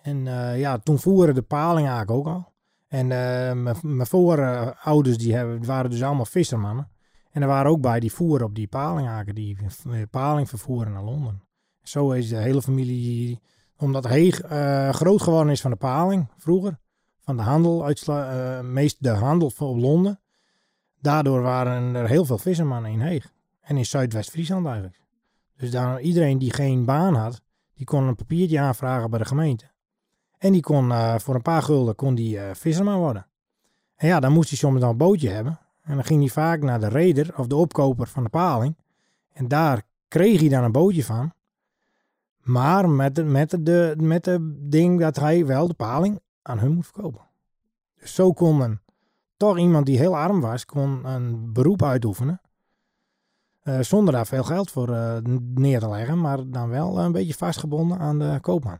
En 0.07 0.25
uh, 0.25 0.59
ja, 0.59 0.77
toen 0.77 0.99
voeren 0.99 1.35
de 1.35 1.41
paling 1.41 2.09
ook 2.09 2.27
al. 2.27 2.53
En 2.87 3.03
uh, 3.03 3.75
mijn 3.81 4.07
voorouders 4.07 5.17
die 5.17 5.35
hebben, 5.35 5.65
waren 5.65 5.89
dus 5.89 6.03
allemaal 6.03 6.25
vissermannen. 6.25 6.89
En 7.31 7.41
er 7.41 7.47
waren 7.47 7.71
ook 7.71 7.81
bij 7.81 7.99
die 7.99 8.11
voeren 8.11 8.45
op 8.45 8.55
die 8.55 8.67
palinghaken, 8.67 9.35
die 9.35 9.57
paling 10.09 10.49
vervoeren 10.49 10.91
naar 10.93 11.03
Londen. 11.03 11.41
Zo 11.83 12.11
is 12.11 12.29
de 12.29 12.35
hele 12.35 12.61
familie, 12.61 13.41
omdat 13.77 14.07
Heeg 14.07 14.35
groot 14.95 15.21
geworden 15.21 15.51
is 15.51 15.61
van 15.61 15.71
de 15.71 15.77
paling 15.77 16.27
vroeger, 16.37 16.79
van 17.19 17.37
de 17.37 17.43
handel, 17.43 17.89
uh, 18.09 18.59
meest 18.61 19.03
de 19.03 19.09
handel 19.09 19.51
op 19.57 19.77
Londen. 19.77 20.19
Daardoor 21.01 21.41
waren 21.41 21.95
er 21.95 22.07
heel 22.07 22.25
veel 22.25 22.37
vissermannen 22.37 22.91
in 22.91 23.01
Heeg. 23.01 23.33
En 23.61 23.77
in 23.77 23.85
Zuidwest-Friesland 23.85 24.65
eigenlijk. 24.65 25.01
Dus 25.57 25.71
daar, 25.71 26.01
iedereen 26.01 26.37
die 26.37 26.53
geen 26.53 26.85
baan 26.85 27.15
had, 27.15 27.41
die 27.73 27.85
kon 27.85 28.03
een 28.03 28.15
papiertje 28.15 28.59
aanvragen 28.59 29.09
bij 29.09 29.19
de 29.19 29.25
gemeente. 29.25 29.75
En 30.37 30.51
die 30.51 30.61
kon 30.61 30.89
uh, 30.89 31.17
voor 31.17 31.35
een 31.35 31.41
paar 31.41 31.61
gulden 31.61 31.95
kon 31.95 32.15
die 32.15 32.35
uh, 32.35 32.43
visserman 32.53 32.99
worden. 32.99 33.25
En 33.95 34.07
ja, 34.07 34.19
dan 34.19 34.31
moest 34.31 34.49
hij 34.49 34.57
soms 34.57 34.79
dan 34.79 34.89
een 34.89 34.97
bootje 34.97 35.29
hebben. 35.29 35.59
En 35.83 35.95
dan 35.95 36.03
ging 36.03 36.19
hij 36.19 36.29
vaak 36.29 36.61
naar 36.61 36.79
de 36.79 36.87
reder 36.87 37.33
of 37.37 37.47
de 37.47 37.55
opkoper 37.55 38.07
van 38.07 38.23
de 38.23 38.29
paling. 38.29 38.75
En 39.33 39.47
daar 39.47 39.81
kreeg 40.07 40.39
hij 40.39 40.49
dan 40.49 40.63
een 40.63 40.71
bootje 40.71 41.03
van. 41.03 41.31
Maar 42.43 42.89
met 42.89 43.15
de, 43.15 43.23
met 43.23 43.65
de, 43.65 43.93
met 43.97 44.23
de 44.23 44.55
ding 44.69 44.99
dat 44.99 45.15
hij 45.15 45.45
wel 45.45 45.67
de 45.67 45.73
paling 45.73 46.19
aan 46.41 46.59
hun 46.59 46.73
moet 46.73 46.85
verkopen. 46.85 47.21
Dus 47.99 48.13
zo 48.13 48.33
kon 48.33 48.57
men, 48.57 48.81
toch 49.37 49.57
iemand 49.57 49.85
die 49.85 49.97
heel 49.97 50.17
arm 50.17 50.41
was, 50.41 50.65
kon 50.65 51.05
een 51.05 51.53
beroep 51.53 51.83
uitoefenen. 51.83 52.41
Uh, 53.63 53.79
zonder 53.79 54.13
daar 54.13 54.27
veel 54.27 54.43
geld 54.43 54.71
voor 54.71 55.21
neer 55.53 55.79
te 55.79 55.89
leggen, 55.89 56.21
maar 56.21 56.49
dan 56.49 56.69
wel 56.69 56.99
een 56.99 57.11
beetje 57.11 57.33
vastgebonden 57.33 57.99
aan 57.99 58.19
de 58.19 58.37
koopman 58.41 58.79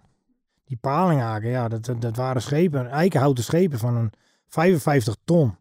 die 0.67 0.77
palinghaken, 0.77 1.49
ja, 1.49 1.67
dat, 1.67 1.95
dat 1.99 2.15
waren 2.15 2.41
schepen, 2.41 2.89
eikenhouten 2.89 3.43
schepen 3.43 3.79
van 3.79 3.95
een 3.95 4.11
55 4.47 5.15
ton. 5.23 5.55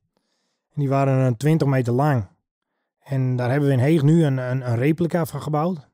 En 0.73 0.81
die 0.81 0.89
waren 0.89 1.19
een 1.19 1.37
20 1.37 1.69
meter 1.69 1.93
lang. 1.93 2.27
En 3.03 3.37
daar 3.37 3.51
hebben 3.51 3.69
we 3.69 3.75
in 3.75 3.81
Heeg 3.81 4.03
nu 4.03 4.25
een, 4.25 4.39
een, 4.39 4.71
een 4.71 4.77
replica 4.77 5.27
van 5.27 5.43
gebouwd. 5.43 5.89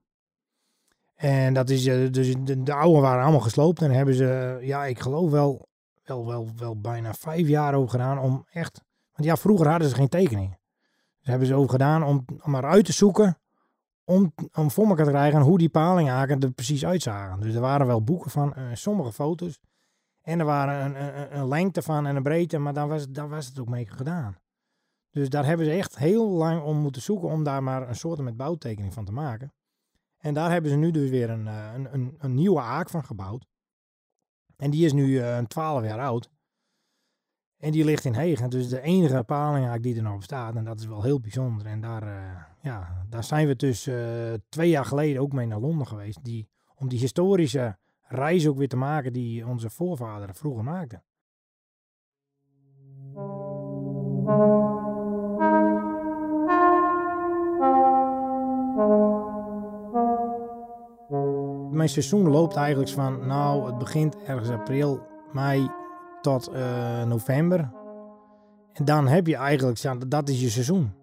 En 1.14 1.54
dat 1.54 1.70
is, 1.70 1.86
eh, 1.86 2.10
dus 2.10 2.34
de, 2.38 2.62
de 2.62 2.72
oude 2.72 3.00
waren 3.00 3.22
allemaal 3.22 3.40
gesloopt. 3.40 3.82
En 3.82 3.90
hebben 3.90 4.14
ze, 4.14 4.58
ja, 4.60 4.84
ik 4.84 4.98
geloof 4.98 5.30
wel, 5.30 5.68
wel, 6.04 6.26
wel, 6.26 6.48
wel 6.56 6.80
bijna 6.80 7.14
vijf 7.14 7.48
jaar 7.48 7.74
over 7.74 7.90
gedaan 7.90 8.18
om 8.18 8.46
echt... 8.50 8.82
Want 9.12 9.28
ja, 9.28 9.36
vroeger 9.36 9.68
hadden 9.68 9.88
ze 9.88 9.94
geen 9.94 10.08
tekeningen. 10.08 10.58
Dus 11.18 11.26
hebben 11.26 11.46
ze 11.46 11.54
over 11.54 11.70
gedaan 11.70 12.04
om, 12.04 12.24
om 12.42 12.50
maar 12.50 12.64
uit 12.64 12.84
te 12.84 12.92
zoeken 12.92 13.38
om, 14.12 14.32
om 14.54 14.70
voor 14.70 14.86
elkaar 14.86 15.04
te 15.04 15.10
krijgen 15.10 15.40
hoe 15.40 15.58
die 15.58 15.68
palinghaken 15.68 16.40
er 16.40 16.52
precies 16.52 16.84
uitzagen. 16.84 17.40
Dus 17.40 17.54
er 17.54 17.60
waren 17.60 17.86
wel 17.86 18.02
boeken 18.02 18.30
van, 18.30 18.54
uh, 18.58 18.64
sommige 18.72 19.12
foto's. 19.12 19.60
En 20.22 20.38
er 20.38 20.44
waren 20.44 20.84
een, 20.84 21.04
een, 21.04 21.38
een, 21.38 21.48
lengte 21.48 21.82
van 21.82 22.06
en 22.06 22.16
een 22.16 22.22
breedte, 22.22 22.58
maar 22.58 22.72
daar 22.72 22.88
was, 22.88 23.08
daar 23.08 23.28
was 23.28 23.46
het 23.46 23.58
ook 23.58 23.68
mee 23.68 23.86
gedaan. 23.86 24.36
Dus 25.10 25.28
daar 25.28 25.44
hebben 25.44 25.66
ze 25.66 25.72
echt 25.72 25.98
heel 25.98 26.28
lang 26.28 26.62
om 26.62 26.76
moeten 26.76 27.02
zoeken 27.02 27.28
om 27.28 27.44
daar 27.44 27.62
maar 27.62 27.88
een 27.88 27.96
soort 27.96 28.20
met 28.20 28.36
bouwtekening 28.36 28.94
van 28.94 29.04
te 29.04 29.12
maken. 29.12 29.52
En 30.18 30.34
daar 30.34 30.50
hebben 30.50 30.70
ze 30.70 30.76
nu 30.76 30.90
dus 30.90 31.10
weer 31.10 31.30
een, 31.30 31.46
een, 31.46 31.94
een, 31.94 32.14
een 32.18 32.34
nieuwe 32.34 32.60
aak 32.60 32.90
van 32.90 33.04
gebouwd. 33.04 33.46
En 34.56 34.70
die 34.70 34.84
is 34.84 34.92
nu 34.92 35.20
een 35.20 35.46
12 35.46 35.84
jaar 35.84 36.00
oud. 36.00 36.30
En 37.56 37.70
die 37.70 37.84
ligt 37.84 38.04
in 38.04 38.14
Hegen. 38.14 38.50
Dus 38.50 38.68
de 38.68 38.80
enige 38.80 39.22
palinghaak 39.22 39.82
die 39.82 39.96
er 39.96 40.02
nog 40.02 40.14
op 40.14 40.22
staat. 40.22 40.56
En 40.56 40.64
dat 40.64 40.80
is 40.80 40.86
wel 40.86 41.02
heel 41.02 41.20
bijzonder. 41.20 41.66
En 41.66 41.80
daar, 41.80 42.02
ja, 42.62 43.04
daar 43.08 43.24
zijn 43.24 43.46
we 43.46 43.56
dus 43.56 43.86
uh, 43.86 43.96
twee 44.48 44.68
jaar 44.68 44.84
geleden 44.84 45.22
ook 45.22 45.32
mee 45.32 45.46
naar 45.46 45.60
Londen 45.60 45.86
geweest. 45.86 46.24
Die, 46.24 46.48
om 46.74 46.88
die 46.88 46.98
historische 46.98 47.76
reis 48.02 48.46
ook 48.46 48.58
weer 48.58 48.68
te 48.68 48.76
maken 48.76 49.12
die 49.12 49.46
onze 49.46 49.70
voorvaderen 49.70 50.34
vroeger 50.34 50.64
maakten. 50.64 51.02
Mijn 61.70 61.88
seizoen 61.88 62.28
loopt 62.28 62.56
eigenlijk 62.56 62.90
van, 62.90 63.26
nou, 63.26 63.66
het 63.66 63.78
begint 63.78 64.16
ergens 64.22 64.50
april, 64.50 65.06
mei 65.32 65.70
tot 66.20 66.50
uh, 66.54 67.04
november. 67.04 67.72
En 68.72 68.84
dan 68.84 69.06
heb 69.06 69.26
je 69.26 69.36
eigenlijk, 69.36 69.78
ja, 69.78 69.94
dat 69.94 70.28
is 70.28 70.40
je 70.40 70.48
seizoen. 70.48 71.01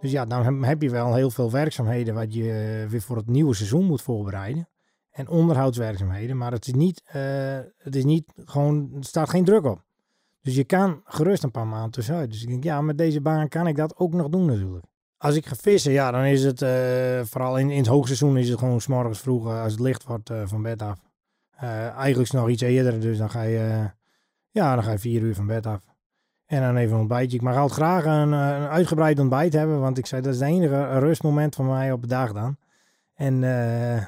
Dus 0.00 0.10
ja, 0.10 0.24
dan 0.24 0.64
heb 0.64 0.82
je 0.82 0.90
wel 0.90 1.14
heel 1.14 1.30
veel 1.30 1.50
werkzaamheden 1.50 2.14
wat 2.14 2.34
je 2.34 2.86
weer 2.88 3.02
voor 3.02 3.16
het 3.16 3.26
nieuwe 3.26 3.54
seizoen 3.54 3.84
moet 3.84 4.02
voorbereiden. 4.02 4.68
En 5.10 5.28
onderhoudswerkzaamheden, 5.28 6.36
maar 6.36 6.52
het 6.52 6.66
is 6.66 6.72
niet, 6.72 7.02
uh, 7.06 7.12
het 7.76 7.96
is 7.96 8.04
niet 8.04 8.32
gewoon, 8.44 8.90
er 8.96 9.04
staat 9.04 9.30
geen 9.30 9.44
druk 9.44 9.64
op. 9.64 9.82
Dus 10.42 10.54
je 10.54 10.64
kan 10.64 11.00
gerust 11.04 11.42
een 11.42 11.50
paar 11.50 11.66
maanden 11.66 11.90
tussenuit. 11.90 12.30
Dus 12.30 12.42
ik 12.42 12.48
denk, 12.48 12.64
ja, 12.64 12.80
met 12.80 12.98
deze 12.98 13.20
baan 13.20 13.48
kan 13.48 13.66
ik 13.66 13.76
dat 13.76 13.96
ook 13.96 14.12
nog 14.12 14.28
doen 14.28 14.46
natuurlijk. 14.46 14.84
Als 15.16 15.36
ik 15.36 15.46
ga 15.46 15.54
vissen, 15.54 15.92
ja, 15.92 16.10
dan 16.10 16.24
is 16.24 16.44
het, 16.44 16.62
uh, 16.62 16.68
vooral 17.24 17.58
in, 17.58 17.70
in 17.70 17.78
het 17.78 17.86
hoogseizoen 17.86 18.36
is 18.36 18.48
het 18.48 18.58
gewoon 18.58 18.80
morgens 18.88 19.20
vroeg, 19.20 19.46
als 19.46 19.72
het 19.72 19.80
licht 19.80 20.04
wordt, 20.04 20.30
van 20.44 20.62
bed 20.62 20.82
af. 20.82 20.98
eigenlijk 21.96 22.32
nog 22.32 22.48
iets 22.48 22.62
eerder, 22.62 23.00
dus 23.00 23.18
dan 23.18 23.30
ga 23.30 23.42
je 23.42 23.90
ja, 24.52 24.74
dan 24.74 24.84
ga 24.84 24.90
je 24.90 24.98
vier 24.98 25.22
uur 25.22 25.34
van 25.34 25.46
bed 25.46 25.66
af. 25.66 25.89
En 26.50 26.60
dan 26.60 26.76
even 26.76 26.94
een 26.94 27.00
ontbijtje. 27.00 27.36
Ik 27.36 27.42
mag 27.42 27.56
altijd 27.56 27.80
graag 27.80 28.04
een, 28.04 28.32
eh, 28.32 28.62
een 28.62 28.68
uitgebreid 28.68 29.18
ontbijt 29.18 29.52
hebben. 29.52 29.80
Want 29.80 29.98
ik 29.98 30.06
zei, 30.06 30.22
dat 30.22 30.34
is 30.34 30.40
het 30.40 30.48
enige 30.48 30.98
rustmoment 30.98 31.54
van 31.54 31.66
mij 31.66 31.92
op 31.92 32.02
de 32.02 32.08
dag 32.08 32.32
dan. 32.32 32.56
En 33.14 33.42
uh, 33.42 34.04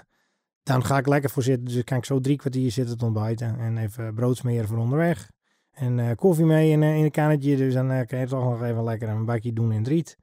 dan 0.63 0.85
ga 0.85 0.99
ik 0.99 1.07
lekker 1.07 1.31
voor 1.31 1.43
zitten. 1.43 1.65
Dus 1.65 1.85
kan 1.85 1.99
ik 1.99 2.05
zo 2.05 2.21
drie 2.21 2.37
kwartier 2.37 2.71
zitten 2.71 2.99
te 2.99 3.05
ontbijten. 3.05 3.59
En 3.59 3.77
even 3.77 4.15
brood 4.15 4.37
smeren 4.37 4.69
voor 4.69 4.79
onderweg. 4.79 5.31
En 5.73 5.99
uh, 5.99 6.11
koffie 6.17 6.45
mee 6.45 6.71
in, 6.71 6.83
in 6.83 7.05
een 7.05 7.11
kannetje. 7.11 7.57
Dus 7.57 7.75
dan 7.75 7.93
uh, 7.93 8.01
kan 8.07 8.19
je 8.19 8.27
toch 8.27 8.45
nog 8.45 8.63
even 8.63 8.85
lekker 8.85 9.09
een 9.09 9.25
bakje 9.25 9.53
doen 9.53 9.73
in 9.73 9.79
het 9.79 9.89
riet. 9.89 10.17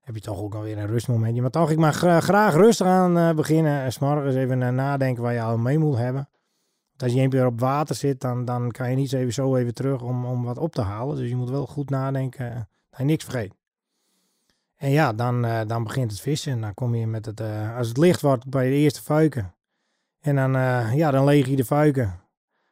Heb 0.00 0.14
je 0.14 0.20
toch 0.20 0.40
ook 0.40 0.54
alweer 0.54 0.78
een 0.78 0.86
rustmomentje. 0.86 1.40
Maar 1.40 1.50
toch, 1.50 1.70
ik 1.70 1.78
mag 1.78 1.96
graag 1.96 2.54
rustig 2.54 2.86
aan 2.86 3.36
beginnen. 3.36 3.92
S 3.92 3.98
morgens 3.98 4.34
even 4.34 4.74
nadenken 4.74 5.22
waar 5.22 5.32
je 5.32 5.42
al 5.42 5.58
mee 5.58 5.78
moet 5.78 5.96
hebben 5.96 6.28
als 7.02 7.12
je 7.12 7.28
keer 7.28 7.46
op 7.46 7.60
water 7.60 7.94
zit, 7.94 8.20
dan, 8.20 8.44
dan 8.44 8.70
kan 8.70 8.90
je 8.90 8.96
niet 8.96 9.34
zo 9.34 9.56
even 9.56 9.74
terug 9.74 10.02
om, 10.02 10.24
om 10.24 10.44
wat 10.44 10.58
op 10.58 10.72
te 10.72 10.80
halen. 10.80 11.16
Dus 11.16 11.28
je 11.28 11.36
moet 11.36 11.50
wel 11.50 11.66
goed 11.66 11.90
nadenken 11.90 12.68
dat 12.90 12.98
je 12.98 13.04
niks 13.04 13.24
vergeet. 13.24 13.54
En 14.76 14.90
ja, 14.90 15.12
dan, 15.12 15.44
uh, 15.44 15.60
dan 15.66 15.82
begint 15.82 16.10
het 16.10 16.20
vissen. 16.20 16.52
En 16.52 16.60
dan 16.60 16.74
kom 16.74 16.94
je 16.94 17.06
met 17.06 17.26
het, 17.26 17.40
uh, 17.40 17.76
als 17.76 17.88
het 17.88 17.96
licht 17.96 18.20
wordt 18.20 18.48
bij 18.48 18.68
de 18.68 18.74
eerste 18.74 19.02
fuiken. 19.02 19.54
En 20.20 20.36
dan, 20.36 20.56
uh, 20.56 20.94
ja, 20.94 21.10
dan 21.10 21.24
leeg 21.24 21.46
je 21.46 21.56
de 21.56 21.64
fuiken. 21.64 22.20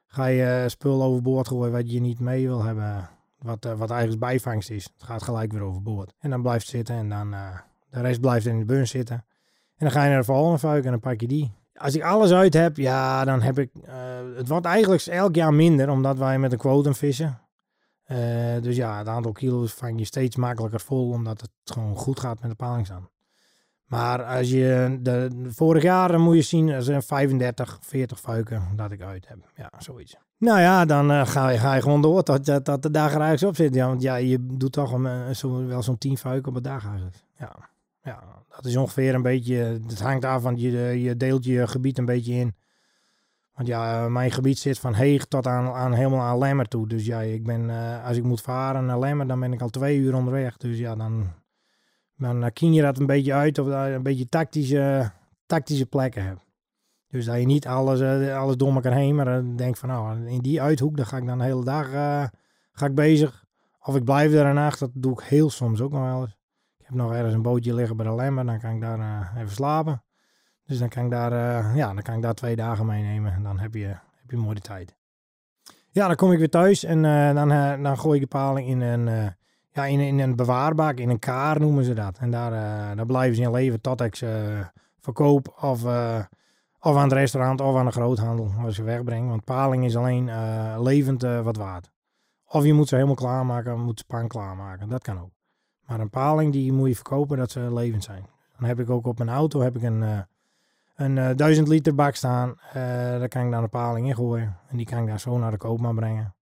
Ga 0.06 0.26
je 0.26 0.64
spul 0.68 1.02
overboord 1.02 1.48
gooien 1.48 1.72
wat 1.72 1.90
je 1.90 2.00
niet 2.00 2.20
mee 2.20 2.46
wil 2.46 2.62
hebben. 2.62 3.08
Wat, 3.38 3.64
wat 3.64 3.90
eigenlijk 3.90 4.20
bijvangst 4.20 4.70
is. 4.70 4.84
Het 4.84 5.02
gaat 5.02 5.22
gelijk 5.22 5.52
weer 5.52 5.62
overboord. 5.62 6.14
En 6.18 6.30
dan 6.30 6.42
blijft 6.42 6.62
het 6.66 6.70
zitten 6.70 6.94
en 6.94 7.08
dan 7.08 7.30
de 7.90 8.00
rest 8.00 8.20
blijft 8.20 8.46
in 8.46 8.58
de 8.58 8.64
bun 8.64 8.86
zitten. 8.86 9.16
En 9.76 9.86
dan 9.86 9.90
ga 9.90 10.02
je 10.02 10.08
naar 10.08 10.18
de 10.18 10.24
volgende 10.24 10.58
fuik 10.58 10.84
en 10.84 10.90
dan 10.90 11.00
pak 11.00 11.20
je 11.20 11.26
die. 11.26 11.52
Als 11.78 11.94
ik 11.94 12.02
alles 12.02 12.32
uit 12.32 12.54
heb, 12.54 12.76
ja, 12.76 13.24
dan 13.24 13.42
heb 13.42 13.58
ik. 13.58 13.70
Uh, 13.74 13.92
het 14.36 14.48
wordt 14.48 14.66
eigenlijk 14.66 15.02
elk 15.02 15.34
jaar 15.34 15.54
minder, 15.54 15.90
omdat 15.90 16.18
wij 16.18 16.38
met 16.38 16.52
een 16.52 16.58
quotum 16.58 16.94
vissen. 16.94 17.40
Uh, 18.06 18.18
dus 18.60 18.76
ja, 18.76 18.98
het 18.98 19.08
aantal 19.08 19.32
kilo's 19.32 19.72
vang 19.72 19.98
je 19.98 20.04
steeds 20.04 20.36
makkelijker 20.36 20.80
vol, 20.80 21.10
omdat 21.10 21.40
het 21.40 21.50
gewoon 21.64 21.96
goed 21.96 22.20
gaat 22.20 22.40
met 22.40 22.50
de 22.50 22.56
palingstand. 22.56 23.08
Maar 23.84 24.24
als 24.24 24.50
je 24.50 24.98
de, 25.00 25.46
vorig 25.48 25.82
jaar 25.82 26.20
moet 26.20 26.34
je 26.34 26.42
zien, 26.42 26.68
er 26.68 26.82
zijn 26.82 27.02
35, 27.02 27.78
40 27.80 28.20
fuiken 28.20 28.62
dat 28.76 28.90
ik 28.90 29.02
uit 29.02 29.28
heb. 29.28 29.38
Ja, 29.54 29.70
zoiets. 29.78 30.16
Nou 30.38 30.60
ja, 30.60 30.84
dan 30.84 31.10
uh, 31.10 31.26
ga, 31.26 31.48
je, 31.48 31.58
ga 31.58 31.74
je 31.74 31.82
gewoon 31.82 32.02
door 32.02 32.24
dat, 32.24 32.64
dat 32.64 32.82
de 32.82 32.90
dag 32.90 33.14
er 33.14 33.20
eigenlijk 33.20 33.58
op 33.58 33.64
zit. 33.64 33.74
Ja, 33.74 33.86
want 33.86 34.02
ja, 34.02 34.16
je 34.16 34.46
doet 34.46 34.72
toch 34.72 34.92
een, 34.92 35.36
zo, 35.36 35.66
wel 35.66 35.82
zo'n 35.82 35.98
10 35.98 36.18
fuiken 36.18 36.48
op 36.48 36.56
een 36.56 36.62
dag 36.62 36.86
eigenlijk. 36.86 37.16
Ja. 37.38 37.54
Ja, 38.06 38.22
dat 38.48 38.64
is 38.64 38.76
ongeveer 38.76 39.14
een 39.14 39.22
beetje. 39.22 39.54
Het 39.86 40.00
hangt 40.00 40.24
af, 40.24 40.42
want 40.42 40.60
je, 40.60 40.70
je 41.02 41.16
deelt 41.16 41.44
je 41.44 41.66
gebied 41.66 41.98
een 41.98 42.04
beetje 42.04 42.32
in. 42.32 42.54
Want 43.54 43.68
ja, 43.68 44.08
mijn 44.08 44.30
gebied 44.30 44.58
zit 44.58 44.78
van 44.78 44.94
Heeg 44.94 45.24
tot 45.24 45.46
aan, 45.46 45.66
aan 45.66 45.92
helemaal 45.92 46.20
aan 46.20 46.38
Lemmer 46.38 46.68
toe. 46.68 46.88
Dus 46.88 47.06
ja, 47.06 47.20
ik 47.20 47.44
ben, 47.44 47.68
uh, 47.68 48.06
als 48.06 48.16
ik 48.16 48.22
moet 48.22 48.40
varen 48.40 48.86
naar 48.86 48.98
Lemmer, 48.98 49.26
dan 49.26 49.40
ben 49.40 49.52
ik 49.52 49.60
al 49.60 49.68
twee 49.68 49.98
uur 49.98 50.14
onderweg. 50.14 50.56
Dus 50.56 50.78
ja, 50.78 50.94
dan, 50.94 51.32
dan 52.16 52.52
kiem 52.52 52.72
je 52.72 52.82
dat 52.82 52.98
een 52.98 53.06
beetje 53.06 53.32
uit 53.32 53.58
of 53.58 53.66
je 53.66 53.72
een 53.72 54.02
beetje 54.02 54.28
tactische, 54.28 55.10
tactische 55.46 55.86
plekken 55.86 56.24
hebt. 56.24 56.44
Dus 57.08 57.24
dat 57.24 57.38
je 57.38 57.46
niet 57.46 57.66
alles, 57.66 58.30
alles 58.32 58.56
door 58.56 58.74
elkaar 58.74 58.94
heen, 58.94 59.14
maar 59.14 59.24
dan 59.24 59.56
denk 59.56 59.76
van 59.76 59.88
nou, 59.88 60.26
in 60.26 60.40
die 60.40 60.62
uithoek, 60.62 60.96
dan 60.96 61.06
ga 61.06 61.16
ik 61.16 61.26
dan 61.26 61.38
de 61.38 61.44
hele 61.44 61.64
dag 61.64 61.90
ga 62.72 62.86
ik 62.86 62.94
bezig. 62.94 63.44
Of 63.80 63.96
ik 63.96 64.04
blijf 64.04 64.32
er 64.32 64.46
een 64.46 64.72
dat 64.78 64.90
doe 64.92 65.12
ik 65.12 65.20
heel 65.20 65.50
soms 65.50 65.80
ook 65.80 65.92
nog 65.92 66.02
wel 66.02 66.20
eens. 66.20 66.35
Ik 66.86 66.92
heb 66.92 67.00
nog 67.00 67.12
ergens 67.12 67.34
een 67.34 67.42
bootje 67.42 67.74
liggen 67.74 67.96
bij 67.96 68.06
de 68.06 68.14
Lemmer, 68.14 68.46
dan 68.46 68.58
kan 68.58 68.74
ik 68.74 68.80
daar 68.80 68.98
uh, 68.98 69.40
even 69.40 69.54
slapen. 69.54 70.02
Dus 70.64 70.78
dan 70.78 70.88
kan 70.88 71.04
ik 71.04 71.10
daar, 71.10 71.32
uh, 71.32 71.76
ja, 71.76 71.94
dan 71.94 72.02
kan 72.02 72.14
ik 72.14 72.22
daar 72.22 72.34
twee 72.34 72.56
dagen 72.56 72.86
meenemen 72.86 73.32
en 73.32 73.42
dan 73.42 73.58
heb 73.58 73.74
je, 73.74 73.86
heb 73.86 74.30
je 74.30 74.36
mooi 74.36 74.54
de 74.54 74.60
tijd. 74.60 74.96
Ja, 75.90 76.06
dan 76.06 76.16
kom 76.16 76.32
ik 76.32 76.38
weer 76.38 76.50
thuis 76.50 76.84
en 76.84 77.04
uh, 77.04 77.34
dan, 77.34 77.48
dan 77.82 77.98
gooi 77.98 78.14
ik 78.14 78.22
de 78.22 78.36
paling 78.36 78.68
in 78.68 78.80
een, 78.80 79.34
ja, 79.70 79.84
in, 79.84 80.00
in 80.00 80.18
een 80.18 80.36
bewaarbak, 80.36 80.98
in 80.98 81.10
een 81.10 81.18
kaar 81.18 81.60
noemen 81.60 81.84
ze 81.84 81.94
dat. 81.94 82.18
En 82.18 82.30
daar, 82.30 82.50
daar 82.96 83.06
blijven 83.06 83.36
ze 83.36 83.42
in 83.42 83.50
leven 83.50 83.80
tot 83.80 84.00
ik 84.00 84.14
ze 84.14 84.60
verkoop 85.00 85.56
of, 85.60 85.84
of 86.80 86.96
aan 86.96 87.02
het 87.02 87.12
restaurant 87.12 87.60
of 87.60 87.76
aan 87.76 87.86
de 87.86 87.92
groothandel 87.92 88.52
als 88.58 88.74
ze 88.74 88.82
wegbreng. 88.82 89.28
Want 89.28 89.44
paling 89.44 89.84
is 89.84 89.96
alleen 89.96 90.30
levend 90.82 91.22
wat 91.22 91.56
waard. 91.56 91.90
Of 92.44 92.64
je 92.64 92.72
moet 92.72 92.88
ze 92.88 92.94
helemaal 92.94 93.16
klaarmaken, 93.16 93.80
moet 93.80 93.98
ze 93.98 94.04
pan 94.06 94.28
klaarmaken. 94.28 94.88
Dat 94.88 95.02
kan 95.02 95.20
ook. 95.20 95.35
Maar 95.86 96.00
een 96.00 96.10
paling 96.10 96.52
die 96.52 96.72
moet 96.72 96.88
je 96.88 96.94
verkopen 96.94 97.38
dat 97.38 97.50
ze 97.50 97.74
levend 97.74 98.04
zijn. 98.04 98.26
Dan 98.58 98.68
heb 98.68 98.80
ik 98.80 98.90
ook 98.90 99.06
op 99.06 99.18
mijn 99.18 99.30
auto 99.30 99.60
heb 99.60 99.76
ik 99.76 99.82
een, 99.82 100.02
uh, 100.02 100.18
een 100.94 101.16
uh, 101.16 101.30
1000 101.36 101.68
liter 101.68 101.94
bak 101.94 102.14
staan. 102.14 102.48
Uh, 102.48 102.74
daar 103.18 103.28
kan 103.28 103.44
ik 103.44 103.50
dan 103.50 103.62
een 103.62 103.68
paling 103.68 104.06
in 104.06 104.14
gooien. 104.14 104.58
En 104.68 104.76
die 104.76 104.86
kan 104.86 105.00
ik 105.00 105.06
daar 105.06 105.20
zo 105.20 105.38
naar 105.38 105.50
de 105.50 105.56
koopman 105.56 105.94
brengen. 105.94 106.34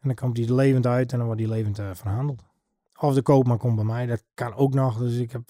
En 0.00 0.08
dan 0.08 0.14
komt 0.14 0.34
die 0.34 0.54
levend 0.54 0.86
uit 0.86 1.12
en 1.12 1.16
dan 1.16 1.26
wordt 1.26 1.40
die 1.40 1.50
levend 1.50 1.80
verhandeld. 1.92 2.42
Of 2.98 3.14
de 3.14 3.22
koopman 3.22 3.58
komt 3.58 3.76
bij 3.76 3.84
mij, 3.84 4.06
dat 4.06 4.22
kan 4.34 4.54
ook 4.54 4.74
nog. 4.74 4.98
Dus 4.98 5.16
ik 5.16 5.32
heb 5.32 5.42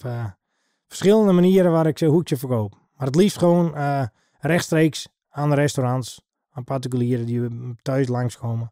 verschillende 0.87 1.31
manieren 1.31 1.71
waar 1.71 1.87
ik 1.87 1.97
ze 1.97 2.05
hoekje 2.05 2.37
verkoop. 2.37 2.77
Maar 2.97 3.07
het 3.07 3.15
liefst 3.15 3.37
gewoon 3.37 3.73
rechtstreeks 4.39 5.07
aan 5.29 5.49
de 5.49 5.55
restaurants, 5.55 6.21
aan 6.51 6.63
particulieren 6.63 7.25
die 7.25 7.75
thuis 7.81 8.07
langskomen. 8.07 8.71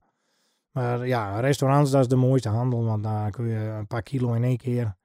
Maar 0.79 1.07
ja, 1.07 1.39
restaurants, 1.39 1.91
dat 1.91 2.01
is 2.01 2.07
de 2.07 2.15
mooiste 2.15 2.49
handel, 2.49 2.83
want 2.83 3.03
daar 3.03 3.31
kun 3.31 3.45
je 3.45 3.57
een 3.57 3.87
paar 3.87 4.01
kilo 4.01 4.33
in 4.33 4.43
één 4.43 4.57
keer. 4.57 4.95